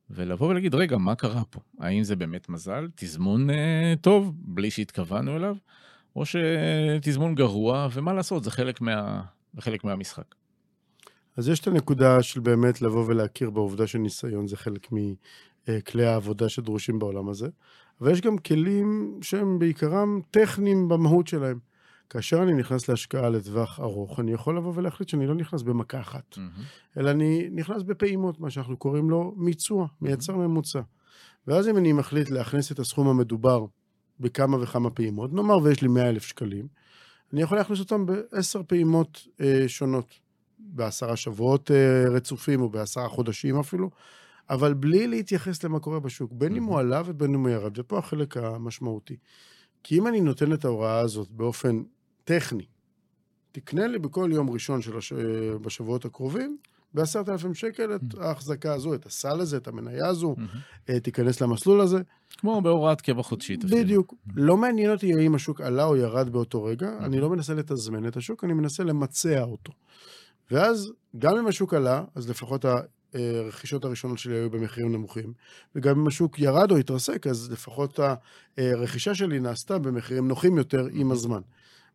ולבוא 0.09 0.47
ולהגיד, 0.47 0.75
רגע, 0.75 0.97
מה 0.97 1.15
קרה 1.15 1.43
פה? 1.49 1.59
האם 1.79 2.03
זה 2.03 2.15
באמת 2.15 2.49
מזל, 2.49 2.87
תזמון 2.95 3.47
טוב, 4.01 4.33
בלי 4.35 4.71
שהתכוונו 4.71 5.35
אליו, 5.35 5.55
או 6.15 6.23
שתזמון 6.25 7.35
גרוע, 7.35 7.87
ומה 7.93 8.13
לעשות, 8.13 8.43
זה 8.43 8.51
חלק, 8.51 8.81
מה, 8.81 9.21
זה 9.53 9.61
חלק 9.61 9.83
מהמשחק. 9.83 10.35
אז 11.37 11.49
יש 11.49 11.59
את 11.59 11.67
הנקודה 11.67 12.23
של 12.23 12.39
באמת 12.39 12.81
לבוא 12.81 13.05
ולהכיר 13.07 13.49
בעובדה 13.49 13.87
שניסיון 13.87 14.47
זה 14.47 14.57
חלק 14.57 14.87
מכלי 14.91 16.05
העבודה 16.05 16.49
שדרושים 16.49 16.99
בעולם 16.99 17.29
הזה, 17.29 17.47
אבל 18.01 18.11
יש 18.11 18.21
גם 18.21 18.37
כלים 18.37 19.19
שהם 19.21 19.59
בעיקרם 19.59 20.19
טכניים 20.31 20.87
במהות 20.89 21.27
שלהם. 21.27 21.59
כאשר 22.09 22.43
אני 22.43 22.53
נכנס 22.53 22.89
להשקעה 22.89 23.29
לטווח 23.29 23.79
ארוך, 23.79 24.19
אני 24.19 24.33
יכול 24.33 24.57
לבוא 24.57 24.71
ולהחליט 24.75 25.09
שאני 25.09 25.27
לא 25.27 25.35
נכנס 25.35 25.61
במכה 25.61 25.99
אחת, 25.99 26.37
אלא 26.97 27.11
אני 27.11 27.49
נכנס 27.51 27.83
בפעימות, 27.83 28.39
מה 28.39 28.49
שאנחנו 28.49 28.77
קוראים 28.77 29.09
לו 29.09 29.33
מיצוע, 29.37 29.87
מייצר 30.01 30.35
ממוצע. 30.35 30.81
ואז 31.47 31.67
אם 31.67 31.77
אני 31.77 31.93
מחליט 31.93 32.29
להכניס 32.29 32.71
את 32.71 32.79
הסכום 32.79 33.07
המדובר 33.07 33.65
בכמה 34.19 34.57
וכמה 34.61 34.89
פעימות, 34.89 35.33
נאמר 35.33 35.57
ויש 35.57 35.81
לי 35.81 35.87
100 35.87 36.09
אלף 36.09 36.23
שקלים, 36.23 36.67
אני 37.33 37.41
יכול 37.41 37.57
להכניס 37.57 37.79
אותם 37.79 38.05
בעשר 38.05 38.61
פעימות 38.67 39.27
אה, 39.41 39.63
שונות, 39.67 40.19
בעשרה 40.59 41.15
שבועות 41.15 41.71
אה, 41.71 42.09
רצופים 42.09 42.61
או 42.61 42.69
בעשרה 42.69 43.09
חודשים 43.09 43.59
אפילו, 43.59 43.89
אבל 44.49 44.73
בלי 44.73 45.07
להתייחס 45.07 45.63
למה 45.63 45.79
קורה 45.79 45.99
בשוק, 45.99 46.31
בין 46.33 46.55
אם 46.55 46.63
הוא 46.63 46.79
עלה 46.79 47.01
ובין 47.05 47.33
אם 47.33 47.41
הוא 47.41 47.49
ירד, 47.49 47.79
ופה 47.79 47.97
החלק 47.97 48.37
המשמעותי. 48.37 49.15
כי 49.83 49.99
אם 49.99 50.07
אני 50.07 50.21
נותן 50.21 50.53
את 50.53 50.65
ההוראה 50.65 50.99
הזאת 50.99 51.31
באופן 51.31 51.83
טכני, 52.23 52.65
תקנה 53.51 53.87
לי 53.87 53.99
בכל 53.99 54.29
יום 54.33 54.49
ראשון 54.49 54.81
של 54.81 54.97
הש... 54.97 55.13
בשבועות 55.61 56.05
הקרובים, 56.05 56.57
בעשרת 56.93 57.29
אלפים 57.29 57.53
שקל 57.53 57.95
את 57.95 58.01
ההחזקה 58.19 58.73
הזו, 58.73 58.93
את 58.93 59.05
הסל 59.05 59.39
הזה, 59.39 59.57
את 59.57 59.67
המניה 59.67 60.07
הזו, 60.07 60.35
אה, 60.89 60.99
תיכנס 60.99 61.41
למסלול 61.41 61.81
הזה. 61.81 62.01
כמו 62.37 62.61
בהוראת 62.61 63.01
קבע 63.01 63.23
חודשית. 63.23 63.65
בדיוק. 63.65 64.13
לא 64.35 64.57
מעניין 64.57 64.91
אותי 64.91 65.13
האם 65.13 65.35
השוק 65.35 65.61
עלה 65.61 65.83
או 65.83 65.95
ירד 65.95 66.29
באותו 66.29 66.63
רגע, 66.63 66.97
אני 66.99 67.19
לא 67.19 67.29
מנסה 67.29 67.53
לתזמן 67.53 68.07
את 68.07 68.17
השוק, 68.17 68.43
אני 68.43 68.53
מנסה 68.53 68.83
למצע 68.83 69.41
אותו. 69.41 69.73
ואז, 70.51 70.91
גם 71.17 71.37
אם 71.37 71.47
השוק 71.47 71.73
עלה, 71.73 72.03
אז 72.15 72.29
לפחות 72.29 72.65
הרכישות 73.13 73.85
הראשונות 73.85 74.17
שלי 74.17 74.35
היו 74.35 74.49
במחירים 74.49 74.91
נמוכים, 74.91 75.33
וגם 75.75 75.99
אם 75.99 76.07
השוק 76.07 76.39
ירד 76.39 76.71
או 76.71 76.77
התרסק, 76.77 77.27
אז 77.27 77.51
לפחות 77.51 77.99
הרכישה 78.57 79.15
שלי 79.15 79.39
נעשתה 79.39 79.79
במחירים 79.79 80.27
נוחים 80.27 80.57
יותר 80.57 80.87
עם 80.91 81.11
הזמן. 81.11 81.41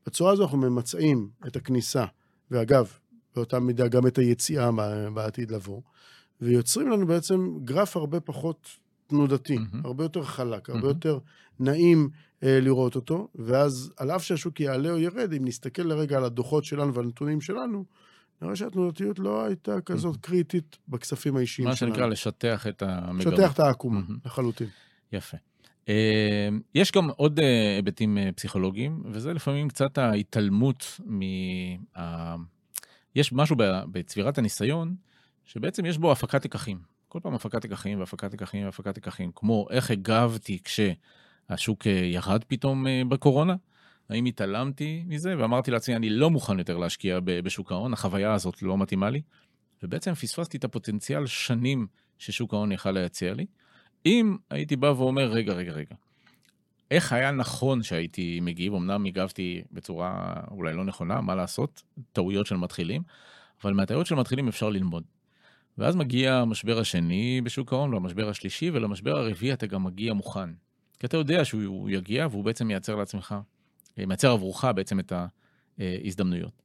בצורה 0.06 0.32
הזו 0.32 0.42
אנחנו 0.42 0.58
ממצעים 0.58 1.28
את 1.46 1.56
הכניסה, 1.56 2.04
ואגב, 2.50 2.92
באותה 3.36 3.60
מידה 3.60 3.88
גם 3.88 4.06
את 4.06 4.18
היציאה 4.18 4.70
בעתיד 5.14 5.50
לבוא, 5.50 5.80
ויוצרים 6.40 6.90
לנו 6.90 7.06
בעצם 7.06 7.58
גרף 7.64 7.96
הרבה 7.96 8.20
פחות 8.20 8.68
תנודתי, 9.06 9.58
מהמם. 9.58 9.86
הרבה 9.86 10.04
יותר 10.04 10.22
חלק, 10.22 10.70
הרבה 10.70 10.80
מהמם. 10.80 10.88
יותר 10.88 11.18
נעים 11.60 12.08
אה, 12.42 12.60
לראות 12.60 12.96
אותו, 12.96 13.28
ואז 13.34 13.92
על 13.96 14.10
אף 14.10 14.24
שהשוק 14.24 14.60
יעלה 14.60 14.90
או 14.90 14.98
ירד, 14.98 15.32
אם 15.32 15.44
נסתכל 15.44 15.82
לרגע 15.82 16.16
על 16.16 16.24
הדוחות 16.24 16.64
שלנו 16.64 16.94
והנתונים 16.94 17.40
שלנו, 17.40 17.84
נראה 18.42 18.56
שהתנודתיות 18.56 19.18
לא 19.18 19.44
הייתה 19.44 19.80
כזאת 19.80 20.16
קריטית 20.16 20.78
בכספים 20.88 21.36
האישיים 21.36 21.68
מה 21.68 21.76
שלנו. 21.76 21.92
שנקרא 21.94 22.06
לשטח 22.06 22.66
את 22.66 22.82
המגמה. 22.82 23.36
שטח 23.36 23.52
את 23.52 23.60
העקומה, 23.60 24.00
מהמם. 24.00 24.18
לחלוטין. 24.24 24.68
יפה. 25.12 25.36
אה, 25.88 26.48
יש 26.74 26.92
גם 26.92 27.10
עוד 27.10 27.40
אה, 27.40 27.76
היבטים 27.76 28.18
אה, 28.18 28.30
פסיכולוגיים, 28.36 29.02
וזה 29.04 29.32
לפעמים 29.32 29.68
קצת 29.68 29.98
ההתעלמות 29.98 31.00
מ... 31.06 31.20
יש 33.14 33.32
משהו 33.32 33.56
בצבירת 33.92 34.38
הניסיון, 34.38 34.94
שבעצם 35.44 35.86
יש 35.86 35.98
בו 35.98 36.12
הפקת 36.12 36.44
לקחים. 36.44 36.78
כל 37.08 37.20
פעם 37.22 37.34
הפקת 37.34 37.64
לקחים 37.64 38.00
והפקת 38.00 38.32
לקחים 38.32 38.64
והפקת 38.64 38.96
לקחים, 38.96 39.30
כמו 39.34 39.66
איך 39.70 39.90
הגבתי 39.90 40.58
כשהשוק 40.64 41.86
ירד 41.86 42.44
פתאום 42.44 42.86
בקורונה, 43.08 43.54
האם 44.10 44.24
התעלמתי 44.24 45.04
מזה 45.06 45.38
ואמרתי 45.38 45.70
לעצמי, 45.70 45.96
אני 45.96 46.10
לא 46.10 46.30
מוכן 46.30 46.58
יותר 46.58 46.76
להשקיע 46.76 47.18
בשוק 47.24 47.72
ההון, 47.72 47.92
החוויה 47.92 48.32
הזאת 48.32 48.62
לא 48.62 48.78
מתאימה 48.78 49.10
לי, 49.10 49.22
ובעצם 49.82 50.14
פספסתי 50.14 50.56
את 50.56 50.64
הפוטנציאל 50.64 51.26
שנים 51.26 51.86
ששוק 52.18 52.54
ההון 52.54 52.72
יכל 52.72 52.90
להציע 52.90 53.34
לי. 53.34 53.46
אם 54.06 54.36
הייתי 54.50 54.76
בא 54.76 54.86
ואומר, 54.86 55.30
רגע, 55.30 55.52
רגע, 55.52 55.72
רגע, 55.72 55.94
איך 56.90 57.12
היה 57.12 57.30
נכון 57.30 57.82
שהייתי 57.82 58.40
מגיב, 58.42 58.74
אמנם 58.74 59.06
הגבתי 59.06 59.62
בצורה 59.72 60.34
אולי 60.50 60.74
לא 60.74 60.84
נכונה, 60.84 61.20
מה 61.20 61.34
לעשות, 61.34 61.82
טעויות 62.12 62.46
של 62.46 62.56
מתחילים, 62.56 63.02
אבל 63.62 63.72
מהטעויות 63.72 64.06
של 64.06 64.14
מתחילים 64.14 64.48
אפשר 64.48 64.70
ללמוד. 64.70 65.04
ואז 65.78 65.96
מגיע 65.96 66.34
המשבר 66.34 66.78
השני 66.78 67.40
בשוק 67.44 67.72
ההון, 67.72 67.94
והמשבר 67.94 68.28
השלישי, 68.28 68.70
ולמשבר 68.70 69.18
הרביעי 69.18 69.52
אתה 69.52 69.66
גם 69.66 69.84
מגיע 69.84 70.12
מוכן. 70.12 70.50
כי 70.98 71.06
אתה 71.06 71.16
יודע 71.16 71.44
שהוא 71.44 71.90
יגיע, 71.90 72.26
והוא 72.30 72.44
בעצם 72.44 72.66
מייצר 72.66 72.94
לעצמך, 72.96 73.34
מייצר 74.06 74.30
עבורך 74.30 74.64
בעצם 74.64 75.00
את 75.00 75.12
ההזדמנויות. 75.78 76.62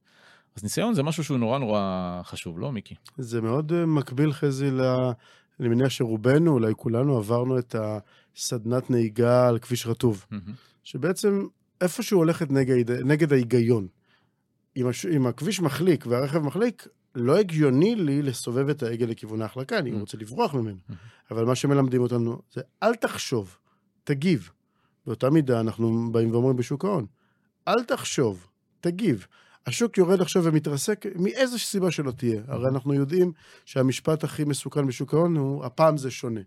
אז 0.55 0.63
ניסיון 0.63 0.93
זה 0.93 1.03
משהו 1.03 1.23
שהוא 1.23 1.37
נורא 1.37 1.59
נורא 1.59 2.21
חשוב, 2.23 2.59
לא, 2.59 2.71
מיקי? 2.71 2.95
זה 3.17 3.41
מאוד 3.41 3.71
אה, 3.71 3.85
מקביל, 3.85 4.33
חזי, 4.33 4.71
ל... 4.71 4.81
אני 5.59 5.67
מניח 5.67 5.89
שרובנו, 5.89 6.51
אולי 6.53 6.73
כולנו, 6.77 7.17
עברנו 7.17 7.59
את 7.59 7.75
הסדנת 8.35 8.89
נהיגה 8.89 9.47
על 9.47 9.59
כביש 9.59 9.87
רטוב. 9.87 10.25
שבעצם 10.83 11.47
איפשהו 11.81 12.19
הולכת 12.19 12.51
נגד, 12.51 12.91
נגד 12.91 13.33
ההיגיון. 13.33 13.87
אם, 14.77 14.87
הש... 14.87 15.05
אם 15.05 15.27
הכביש 15.27 15.61
מחליק 15.61 16.05
והרכב 16.07 16.39
מחליק, 16.39 16.87
לא 17.15 17.37
הגיוני 17.39 17.95
לי 17.95 18.21
לסובב 18.21 18.69
את 18.69 18.83
העגל 18.83 19.05
לכיוון 19.05 19.41
ההחלקה, 19.41 19.79
אני 19.79 19.91
Mm. 19.91 19.95
רוצה 19.95 20.17
לברוח 20.17 20.53
ממנו. 20.53 20.77
Mm. 20.89 20.93
אבל 21.31 21.45
מה 21.45 21.55
שמלמדים 21.55 22.01
אותנו 22.01 22.41
זה 22.53 22.61
אל 22.83 22.95
תחשוב, 22.95 23.57
תגיב. 24.03 24.49
באותה 25.05 25.29
מידה 25.29 25.59
אנחנו 25.59 26.11
באים 26.11 26.31
ואומרים 26.31 26.55
בשוק 26.55 26.85
ההון, 26.85 27.05
אל 27.67 27.83
תחשוב, 27.83 28.47
תגיב. 28.81 29.27
השוק 29.65 29.97
יורד 29.97 30.21
עכשיו 30.21 30.43
ומתרסק 30.43 31.05
מאיזו 31.15 31.59
סיבה 31.59 31.91
שלא 31.91 32.11
תהיה. 32.11 32.41
הרי 32.47 32.67
אנחנו 32.67 32.93
יודעים 32.93 33.31
שהמשפט 33.65 34.23
הכי 34.23 34.43
מסוכן 34.43 34.87
בשוק 34.87 35.13
ההון 35.13 35.37
הוא, 35.37 35.65
הפעם 35.65 35.97
זה 35.97 36.11
שונה. 36.11 36.41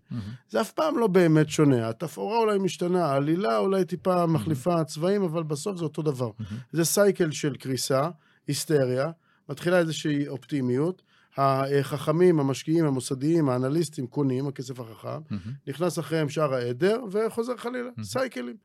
זה 0.49 0.61
אף 0.61 0.71
פעם 0.71 0.97
לא 0.97 1.07
באמת 1.07 1.49
שונה. 1.49 1.89
התפאורה 1.89 2.37
אולי 2.37 2.57
משתנה, 2.57 3.05
העלילה 3.05 3.57
אולי 3.57 3.85
טיפה 3.85 4.25
מחליפה 4.25 4.83
צבעים, 4.83 5.23
אבל 5.23 5.43
בסוף 5.43 5.77
זה 5.77 5.83
אותו 5.83 6.01
דבר. 6.01 6.31
זה 6.71 6.85
סייקל 6.85 7.31
של 7.31 7.55
קריסה, 7.55 8.09
היסטריה, 8.47 9.11
מתחילה 9.49 9.79
איזושהי 9.79 10.27
אופטימיות. 10.27 11.01
החכמים, 11.39 12.39
המשקיעים, 12.39 12.85
המוסדיים, 12.85 13.49
האנליסטים 13.49 14.07
קונים, 14.07 14.47
הכסף 14.47 14.79
החכם, 14.79 15.35
נכנס 15.67 15.99
אחריהם 15.99 16.29
שער 16.29 16.53
העדר 16.53 17.01
וחוזר 17.11 17.57
חלילה, 17.57 17.89
סייקלים. 18.03 18.55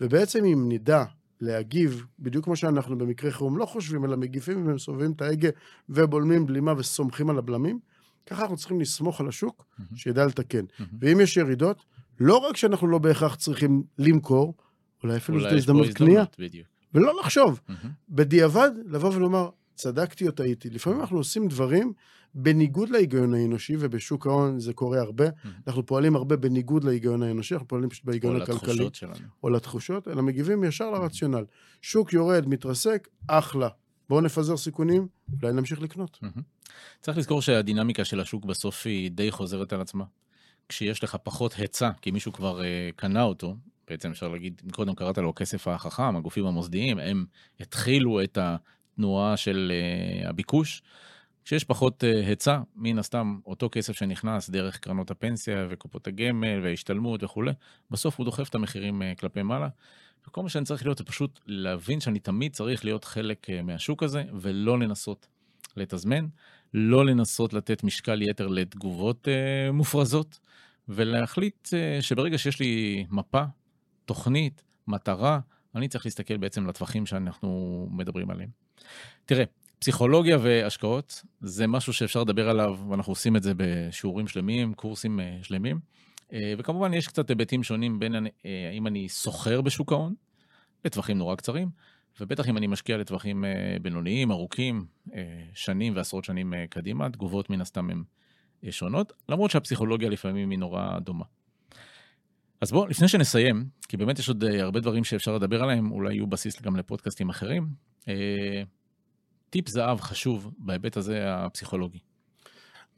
ובעצם 0.00 0.44
אם 0.44 0.64
נדע 0.68 1.04
להגיב, 1.42 2.04
בדיוק 2.18 2.44
כמו 2.44 2.56
שאנחנו 2.56 2.98
במקרה 2.98 3.30
חירום 3.30 3.58
לא 3.58 3.66
חושבים, 3.66 4.04
אלא 4.04 4.16
מגיבים 4.16 4.66
ומסובבים 4.66 5.12
את 5.12 5.22
ההגה 5.22 5.48
ובולמים 5.88 6.46
בלימה 6.46 6.72
וסומכים 6.78 7.30
על 7.30 7.38
הבלמים, 7.38 7.78
ככה 8.26 8.42
אנחנו 8.42 8.56
צריכים 8.56 8.80
לסמוך 8.80 9.20
על 9.20 9.28
השוק, 9.28 9.64
שידע 9.94 10.26
לתקן. 10.26 10.64
ואם 11.00 11.20
יש 11.20 11.36
ירידות, 11.36 11.84
לא 12.20 12.36
רק 12.36 12.56
שאנחנו 12.56 12.86
לא 12.86 12.98
בהכרח 12.98 13.34
צריכים 13.34 13.82
למכור, 13.98 14.54
אולי 15.02 15.16
אפילו 15.16 15.40
זאת 15.40 15.52
הזדמנות 15.52 15.86
קנייה, 15.94 16.24
ולא 16.94 17.20
לחשוב. 17.20 17.60
בדיעבד, 18.08 18.70
לבוא 18.86 19.14
ולומר, 19.14 19.48
צדקתי 19.74 20.26
או 20.26 20.32
טעיתי. 20.32 20.70
לפעמים 20.70 21.00
אנחנו 21.00 21.18
עושים 21.18 21.48
דברים 21.48 21.92
בניגוד 22.34 22.88
להיגיון 22.88 23.34
האנושי, 23.34 23.76
ובשוק 23.78 24.26
ההון 24.26 24.60
זה 24.60 24.72
קורה 24.72 25.00
הרבה. 25.00 25.28
Mm-hmm. 25.28 25.48
אנחנו 25.66 25.86
פועלים 25.86 26.16
הרבה 26.16 26.36
בניגוד 26.36 26.84
להיגיון 26.84 27.22
האנושי, 27.22 27.54
אנחנו 27.54 27.68
פועלים 27.68 27.88
פשוט 27.88 28.04
בהיגיון 28.04 28.42
הכלכלי. 28.42 28.54
או 28.54 28.72
לתחושות 28.72 28.94
שלנו. 28.94 29.28
או 29.42 29.50
לתחושות, 29.50 30.08
אלא 30.08 30.22
מגיבים 30.22 30.64
ישר 30.64 30.94
mm-hmm. 30.94 30.98
לרציונל. 30.98 31.44
שוק 31.82 32.12
יורד, 32.12 32.48
מתרסק, 32.48 33.08
אחלה. 33.26 33.68
בואו 34.08 34.20
נפזר 34.20 34.56
סיכונים, 34.56 35.08
אולי 35.42 35.52
נמשיך 35.52 35.80
לקנות. 35.80 36.18
Mm-hmm. 36.24 36.40
צריך 37.00 37.18
לזכור 37.18 37.42
שהדינמיקה 37.42 38.04
של 38.04 38.20
השוק 38.20 38.44
בסוף 38.44 38.86
היא 38.86 39.10
די 39.10 39.30
חוזרת 39.30 39.72
על 39.72 39.80
עצמה. 39.80 40.04
כשיש 40.68 41.04
לך 41.04 41.16
פחות 41.22 41.54
היצע, 41.56 41.90
כי 42.02 42.10
מישהו 42.10 42.32
כבר 42.32 42.60
uh, 42.60 42.62
קנה 42.96 43.22
אותו, 43.22 43.56
בעצם 43.88 44.10
אפשר 44.10 44.28
להגיד, 44.28 44.62
קודם 44.72 44.94
קראת 44.94 45.18
לו 45.18 45.32
כסף 45.36 45.68
החכם, 45.68 46.16
הגופים 46.16 46.46
המוסדיים, 46.46 46.98
הם 46.98 47.24
התחילו 47.60 48.22
את 48.22 48.38
התנועה 48.92 49.36
של 49.36 49.72
uh, 49.72 50.28
הביקוש. 50.28 50.82
כשיש 51.44 51.64
פחות 51.64 52.04
uh, 52.04 52.26
היצע, 52.26 52.60
מן 52.76 52.98
הסתם 52.98 53.38
אותו 53.46 53.68
כסף 53.72 53.92
שנכנס 53.92 54.50
דרך 54.50 54.78
קרנות 54.78 55.10
הפנסיה 55.10 55.66
וקופות 55.70 56.06
הגמל 56.06 56.60
וההשתלמות 56.62 57.22
וכולי, 57.22 57.52
בסוף 57.90 58.18
הוא 58.18 58.24
דוחף 58.24 58.48
את 58.48 58.54
המחירים 58.54 59.02
uh, 59.02 59.20
כלפי 59.20 59.42
מעלה. 59.42 59.68
וכל 60.28 60.42
מה 60.42 60.48
שאני 60.48 60.64
צריך 60.64 60.84
להיות 60.86 60.98
זה 60.98 61.04
פשוט 61.04 61.40
להבין 61.46 62.00
שאני 62.00 62.18
תמיד 62.18 62.52
צריך 62.52 62.84
להיות 62.84 63.04
חלק 63.04 63.46
מהשוק 63.62 64.02
הזה, 64.02 64.24
ולא 64.40 64.78
לנסות 64.78 65.26
לתזמן, 65.76 66.26
לא 66.74 67.06
לנסות 67.06 67.52
לתת 67.52 67.84
משקל 67.84 68.22
יתר 68.22 68.46
לתגובות 68.46 69.28
מופרזות, 69.72 70.38
ולהחליט 70.88 71.68
שברגע 72.00 72.38
שיש 72.38 72.60
לי 72.60 73.06
מפה, 73.10 73.42
תוכנית, 74.04 74.64
מטרה, 74.86 75.40
אני 75.74 75.88
צריך 75.88 76.06
להסתכל 76.06 76.36
בעצם 76.36 76.66
לטווחים 76.66 77.06
שאנחנו 77.06 77.88
מדברים 77.90 78.30
עליהם. 78.30 78.61
תראה, 79.26 79.44
פסיכולוגיה 79.82 80.38
והשקעות 80.42 81.22
זה 81.40 81.66
משהו 81.66 81.92
שאפשר 81.92 82.20
לדבר 82.20 82.48
עליו, 82.48 82.78
ואנחנו 82.88 83.12
עושים 83.12 83.36
את 83.36 83.42
זה 83.42 83.52
בשיעורים 83.56 84.28
שלמים, 84.28 84.74
קורסים 84.74 85.20
אה, 85.20 85.38
שלמים. 85.42 85.78
אה, 86.32 86.54
וכמובן 86.58 86.94
יש 86.94 87.08
קצת 87.08 87.28
היבטים 87.28 87.62
שונים 87.62 87.98
בין 87.98 88.14
אה, 88.26 88.30
האם 88.72 88.86
אני 88.86 89.08
סוחר 89.08 89.60
בשוק 89.60 89.92
ההון, 89.92 90.14
לטווחים 90.84 91.18
נורא 91.18 91.34
קצרים, 91.34 91.68
ובטח 92.20 92.48
אם 92.48 92.56
אני 92.56 92.66
משקיע 92.66 92.96
לטווחים 92.96 93.44
בינוניים, 93.82 94.30
ארוכים, 94.30 94.86
שנים 95.54 95.96
ועשרות 95.96 96.24
שנים 96.24 96.54
קדימה, 96.70 97.10
תגובות 97.10 97.50
מן 97.50 97.60
הסתם 97.60 97.90
הן 97.90 98.02
שונות, 98.70 99.12
למרות 99.28 99.50
שהפסיכולוגיה 99.50 100.08
לפעמים 100.08 100.50
היא 100.50 100.58
נורא 100.58 100.98
דומה. 100.98 101.24
אז 102.62 102.72
בואו, 102.72 102.86
לפני 102.86 103.08
שנסיים, 103.08 103.64
כי 103.88 103.96
באמת 103.96 104.18
יש 104.18 104.28
עוד 104.28 104.44
הרבה 104.44 104.80
דברים 104.80 105.04
שאפשר 105.04 105.34
לדבר 105.34 105.62
עליהם, 105.62 105.92
אולי 105.92 106.14
יהיו 106.14 106.26
בסיס 106.26 106.62
גם 106.62 106.76
לפודקאסטים 106.76 107.28
אחרים. 107.28 107.68
טיפ 109.50 109.68
זהב 109.68 110.00
חשוב 110.00 110.50
בהיבט 110.58 110.96
הזה 110.96 111.34
הפסיכולוגי? 111.34 111.98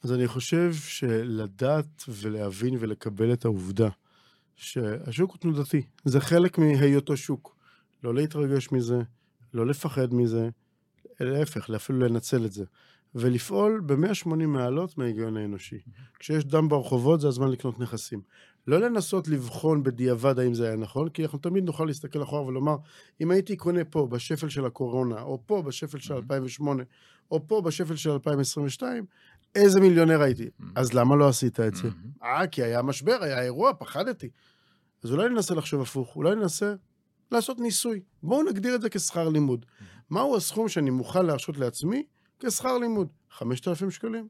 אז 0.03 0.13
אני 0.13 0.27
חושב 0.27 0.75
שלדעת 0.75 2.05
ולהבין 2.09 2.77
ולקבל 2.81 3.33
את 3.33 3.45
העובדה 3.45 3.89
שהשוק 4.57 5.31
הוא 5.31 5.39
תנודתי, 5.39 5.83
זה 6.05 6.21
חלק 6.21 6.59
מהיותו 6.59 7.17
שוק. 7.17 7.57
לא 8.03 8.15
להתרגש 8.15 8.73
מזה, 8.73 9.03
לא 9.55 9.67
לפחד 9.67 10.15
מזה, 10.15 10.49
להפך, 11.21 11.71
אפילו 11.71 11.99
לנצל 11.99 12.45
את 12.45 12.53
זה. 12.53 12.65
ולפעול 13.15 13.83
ב-180 13.87 14.47
מעלות 14.47 14.99
מההיגיון 14.99 15.37
האנושי. 15.37 15.79
כשיש 16.19 16.45
דם 16.45 16.69
ברחובות 16.69 17.21
זה 17.21 17.29
הזמן 17.29 17.49
לקנות 17.49 17.81
נכסים. 17.81 18.21
לא 18.67 18.81
לנסות 18.81 19.29
לבחון 19.29 19.83
בדיעבד 19.83 20.39
האם 20.39 20.55
זה 20.55 20.67
היה 20.67 20.77
נכון, 20.77 21.09
כי 21.09 21.23
אנחנו 21.23 21.39
תמיד 21.39 21.65
נוכל 21.65 21.85
להסתכל 21.85 22.23
אחורה 22.23 22.43
ולומר, 22.47 22.77
אם 23.21 23.31
הייתי 23.31 23.57
קונה 23.57 23.85
פה 23.85 24.07
בשפל 24.07 24.49
של 24.49 24.67
הקורונה, 24.67 25.23
או 25.23 25.43
פה 25.47 25.63
בשפל 25.63 25.99
של 25.99 26.15
2008, 26.15 26.83
או 27.31 27.49
פה 27.49 27.61
בשפל 27.61 27.97
של 27.97 28.11
2022, 28.11 29.05
איזה 29.55 29.81
מיליונר 29.81 30.23
הייתי. 30.23 30.51
אז 30.75 30.95
למה 30.95 31.17
לא 31.17 31.29
עשית 31.29 31.61
את 31.61 31.75
זה? 31.75 31.89
אה, 32.23 32.47
כי 32.47 32.63
היה 32.63 32.83
משבר, 32.83 33.19
היה 33.21 33.43
אירוע, 33.43 33.73
פחדתי. 33.79 34.29
אז 35.05 35.13
אולי 35.13 35.29
ננסה 35.29 35.55
לחשוב 35.55 35.83
הפוך, 35.83 36.17
אולי 36.17 36.35
ננסה 36.35 36.75
לעשות 37.33 37.59
ניסוי. 37.59 38.01
בואו 38.23 38.43
נגדיר 38.43 38.75
את 38.75 38.81
זה 38.81 38.89
כשכר 38.91 39.29
לימוד. 39.29 39.67
מהו 40.11 40.37
הסכום 40.37 40.69
שאני 40.69 40.91
מוכן 40.91 41.27
להרשות 41.27 41.59
לעצמי 41.59 42.03
כשכר 42.41 42.79
לימוד? 42.79 43.09
5,000 43.31 43.91
שקלים? 43.91 44.29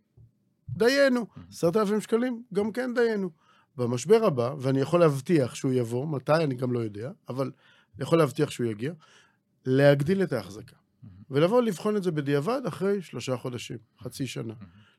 דיינו. 0.68 1.26
10,000 1.52 2.00
שקלים? 2.00 2.42
גם 2.54 2.72
כן 2.72 2.94
דיינו. 2.94 3.30
במשבר 3.76 4.24
הבא, 4.24 4.54
ואני 4.58 4.80
יכול 4.80 5.00
להבטיח 5.00 5.54
שהוא 5.54 5.72
יבוא, 5.72 6.06
מתי 6.06 6.34
אני 6.34 6.54
גם 6.54 6.72
לא 6.72 6.78
יודע, 6.78 7.10
אבל 7.28 7.50
אני 7.96 8.02
יכול 8.02 8.18
להבטיח 8.18 8.50
שהוא 8.50 8.66
יגיע, 8.66 8.92
להגדיל 9.66 10.22
את 10.22 10.32
ההחזקה. 10.32 10.76
ולבוא 11.30 11.62
לבחון 11.62 11.96
את 11.96 12.02
זה 12.02 12.10
בדיעבד 12.10 12.60
אחרי 12.68 13.02
שלושה 13.02 13.37
חודשים, 13.37 13.78
חצי 14.00 14.26
שנה. 14.26 14.54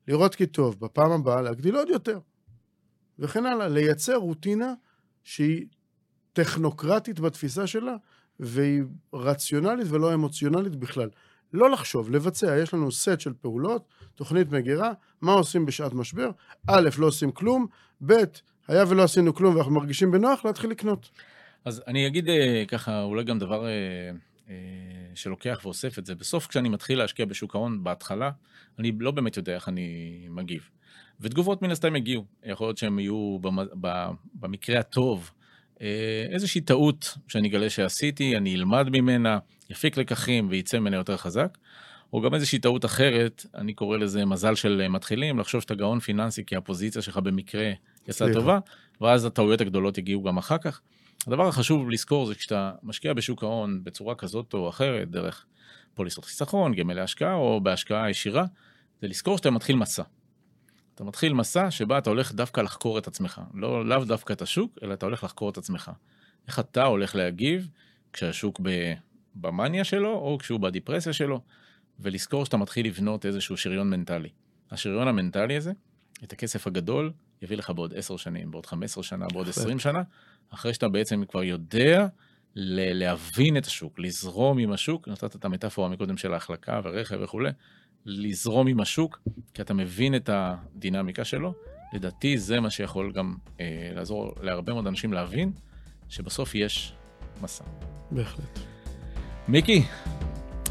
לראות 0.07 0.35
כי 0.35 0.45
טוב, 0.45 0.79
בפעם 0.79 1.11
הבאה 1.11 1.41
להגדיל 1.41 1.75
עוד 1.75 1.89
יותר. 1.89 2.19
וכן 3.19 3.45
הלאה, 3.45 3.67
לייצר 3.67 4.15
רוטינה 4.15 4.73
שהיא 5.23 5.65
טכנוקרטית 6.33 7.19
בתפיסה 7.19 7.67
שלה, 7.67 7.95
והיא 8.39 8.83
רציונלית 9.13 9.87
ולא 9.89 10.13
אמוציונלית 10.13 10.75
בכלל. 10.75 11.09
לא 11.53 11.69
לחשוב, 11.69 12.09
לבצע. 12.09 12.57
יש 12.57 12.73
לנו 12.73 12.91
סט 12.91 13.19
של 13.19 13.33
פעולות, 13.41 13.87
תוכנית 14.15 14.51
מגירה, 14.51 14.91
מה 15.21 15.31
עושים 15.31 15.65
בשעת 15.65 15.93
משבר? 15.93 16.29
א', 16.67 16.89
לא 16.97 17.07
עושים 17.07 17.31
כלום, 17.31 17.67
ב', 18.05 18.13
היה 18.67 18.83
ולא 18.87 19.03
עשינו 19.03 19.33
כלום 19.33 19.55
ואנחנו 19.55 19.71
מרגישים 19.71 20.11
בנוח, 20.11 20.45
להתחיל 20.45 20.69
לקנות. 20.69 21.09
אז 21.65 21.83
אני 21.87 22.07
אגיד 22.07 22.29
אה, 22.29 22.63
ככה, 22.67 23.01
אולי 23.03 23.23
גם 23.23 23.39
דבר 23.39 23.65
אה, 23.65 23.71
אה, 24.49 24.55
שלוקח 25.15 25.59
ואוסף 25.63 25.99
את 25.99 26.05
זה. 26.05 26.15
בסוף, 26.15 26.47
כשאני 26.47 26.69
מתחיל 26.69 26.97
להשקיע 26.97 27.25
בשוק 27.25 27.55
ההון 27.55 27.83
בהתחלה, 27.83 28.31
אני 28.79 28.91
לא 28.99 29.11
באמת 29.11 29.37
יודע 29.37 29.55
איך 29.55 29.69
אני 29.69 30.17
מגיב. 30.29 30.69
ותגובות 31.21 31.61
מן 31.61 31.71
הסתם 31.71 31.95
יגיעו. 31.95 32.25
יכול 32.45 32.67
להיות 32.67 32.77
שהן 32.77 32.99
יהיו 32.99 33.37
במקרה 34.33 34.79
הטוב 34.79 35.31
איזושהי 36.31 36.61
טעות 36.61 37.17
שאני 37.27 37.47
אגלה 37.47 37.69
שעשיתי, 37.69 38.37
אני 38.37 38.55
אלמד 38.55 38.89
ממנה, 38.89 39.39
יפיק 39.69 39.97
לקחים 39.97 40.47
וייצא 40.49 40.79
ממנה 40.79 40.97
יותר 40.97 41.17
חזק. 41.17 41.57
או 42.15 42.21
גם 42.21 42.33
איזושהי 42.33 42.59
טעות 42.59 42.85
אחרת, 42.85 43.45
אני 43.55 43.73
קורא 43.73 43.97
לזה 43.97 44.25
מזל 44.25 44.55
של 44.55 44.87
מתחילים, 44.89 45.39
לחשוב 45.39 45.61
שאתה 45.61 45.75
גאון 45.75 45.99
פיננסי 45.99 46.45
כי 46.45 46.55
הפוזיציה 46.55 47.01
שלך 47.01 47.17
במקרה 47.17 47.71
יצאה 48.07 48.33
טובה, 48.33 48.59
ואז 49.01 49.25
הטעויות 49.25 49.61
הגדולות 49.61 49.97
יגיעו 49.97 50.23
גם 50.23 50.37
אחר 50.37 50.57
כך. 50.57 50.81
הדבר 51.27 51.47
החשוב 51.47 51.89
לזכור 51.89 52.25
זה 52.25 52.35
כשאתה 52.35 52.71
משקיע 52.83 53.13
בשוק 53.13 53.43
ההון 53.43 53.83
בצורה 53.83 54.15
כזאת 54.15 54.53
או 54.53 54.69
אחרת, 54.69 55.11
דרך 55.11 55.45
פוליסות 55.93 56.25
חיסכון, 56.25 56.73
גמל 56.73 56.93
להשקעה 56.93 57.33
או 57.33 57.61
בהשקעה 57.61 58.09
ישירה, 58.09 58.45
זה 59.01 59.07
לזכור 59.07 59.37
שאתה 59.37 59.51
מתחיל 59.51 59.75
מסע. 59.75 60.03
אתה 60.95 61.03
מתחיל 61.03 61.33
מסע 61.33 61.71
שבה 61.71 61.97
אתה 61.97 62.09
הולך 62.09 62.31
דווקא 62.31 62.61
לחקור 62.61 62.97
את 62.97 63.07
עצמך, 63.07 63.41
לא 63.53 63.85
לאו 63.85 64.05
דווקא 64.05 64.33
את 64.33 64.41
השוק, 64.41 64.77
אלא 64.83 64.93
אתה 64.93 65.05
הולך 65.05 65.23
לחקור 65.23 65.49
את 65.49 65.57
עצמך. 65.57 65.91
איך 66.47 66.59
אתה 66.59 66.83
הולך 66.83 67.15
להגיב 67.15 67.69
כשהשוק 68.13 68.61
במאניה 69.35 69.83
שלו 69.83 70.13
או 70.13 70.37
כשהוא 70.39 70.59
בדיפרסיה 70.59 71.13
שלו, 71.13 71.41
ולזכור 71.99 72.45
שאתה 72.45 72.57
מתחיל 72.57 72.85
לבנות 72.85 73.25
איזשהו 73.25 73.57
שריון 73.57 73.89
מנטלי. 73.89 74.29
השריון 74.71 75.07
המנטלי 75.07 75.57
הזה, 75.57 75.71
את 76.23 76.33
הכסף 76.33 76.67
הגדול, 76.67 77.11
יביא 77.41 77.57
לך 77.57 77.69
בעוד 77.69 77.93
10 77.93 78.17
שנים, 78.17 78.51
בעוד 78.51 78.65
15 78.65 79.03
שנה, 79.03 79.25
בעוד 79.33 79.47
20 79.47 79.79
שנה, 79.79 80.01
אחרי 80.49 80.73
שאתה 80.73 80.89
בעצם 80.89 81.23
כבר 81.25 81.43
יודע 81.43 82.07
להבין 82.55 83.57
את 83.57 83.65
השוק, 83.65 83.99
לזרום 83.99 84.57
עם 84.57 84.71
השוק, 84.71 85.07
נתת 85.07 85.35
את 85.35 85.45
המטאפורה 85.45 85.89
מקודם 85.89 86.17
של 86.17 86.33
ההחלקה 86.33 86.81
ורכב 86.83 87.17
וכולי, 87.23 87.49
לזרום 88.05 88.67
עם 88.67 88.79
השוק, 88.79 89.19
כי 89.53 89.61
אתה 89.61 89.73
מבין 89.73 90.15
את 90.15 90.29
הדינמיקה 90.33 91.25
שלו. 91.25 91.53
לדעתי 91.93 92.37
זה 92.37 92.59
מה 92.59 92.69
שיכול 92.69 93.11
גם 93.11 93.35
אה, 93.59 93.91
לעזור 93.95 94.33
להרבה 94.41 94.73
מאוד 94.73 94.87
אנשים 94.87 95.13
להבין 95.13 95.51
שבסוף 96.09 96.55
יש 96.55 96.93
מסע. 97.41 97.63
בהחלט. 98.11 98.59
מיקי, 99.47 99.83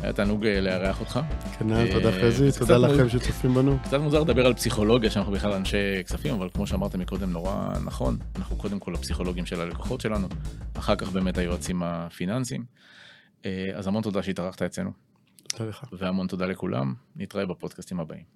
היה 0.04 0.12
תענוג 0.12 0.46
אה, 0.46 0.60
לארח 0.60 1.00
אותך. 1.00 1.20
כנ"ל, 1.58 1.92
תודה 1.92 2.08
אה, 2.08 2.22
חזי, 2.22 2.50
זה 2.50 2.58
תודה 2.58 2.74
קצת 2.78 2.88
לכם 2.94 3.02
מוז- 3.02 3.12
שצופים 3.12 3.54
בנו. 3.54 3.78
קצת 3.84 3.98
מוזר 4.00 4.20
לדבר 4.20 4.46
על 4.46 4.54
פסיכולוגיה, 4.54 5.10
שאנחנו 5.10 5.32
בכלל 5.32 5.52
אנשי 5.52 5.76
כספים, 6.06 6.34
אבל 6.34 6.48
כמו 6.54 6.66
שאמרתם 6.66 7.00
מקודם, 7.00 7.30
נורא 7.32 7.68
נכון. 7.84 8.16
אנחנו 8.36 8.56
קודם 8.56 8.78
כל 8.78 8.94
הפסיכולוגים 8.94 9.46
של 9.46 9.60
הלקוחות 9.60 10.00
שלנו, 10.00 10.28
אחר 10.78 10.96
כך 10.96 11.12
באמת 11.12 11.38
היועצים 11.38 11.82
הפיננסיים. 11.82 12.64
אה, 13.46 13.70
אז 13.74 13.86
המון 13.86 14.02
תודה 14.02 14.22
שהתארחת 14.22 14.62
אצלנו, 14.62 14.90
תודה 15.48 15.68
לך. 15.70 15.84
והמון 15.92 16.26
תודה 16.26 16.46
לכולם. 16.46 16.94
נתראה 17.16 17.46
בפודקאסטים 17.46 18.00
הבאים. 18.00 18.34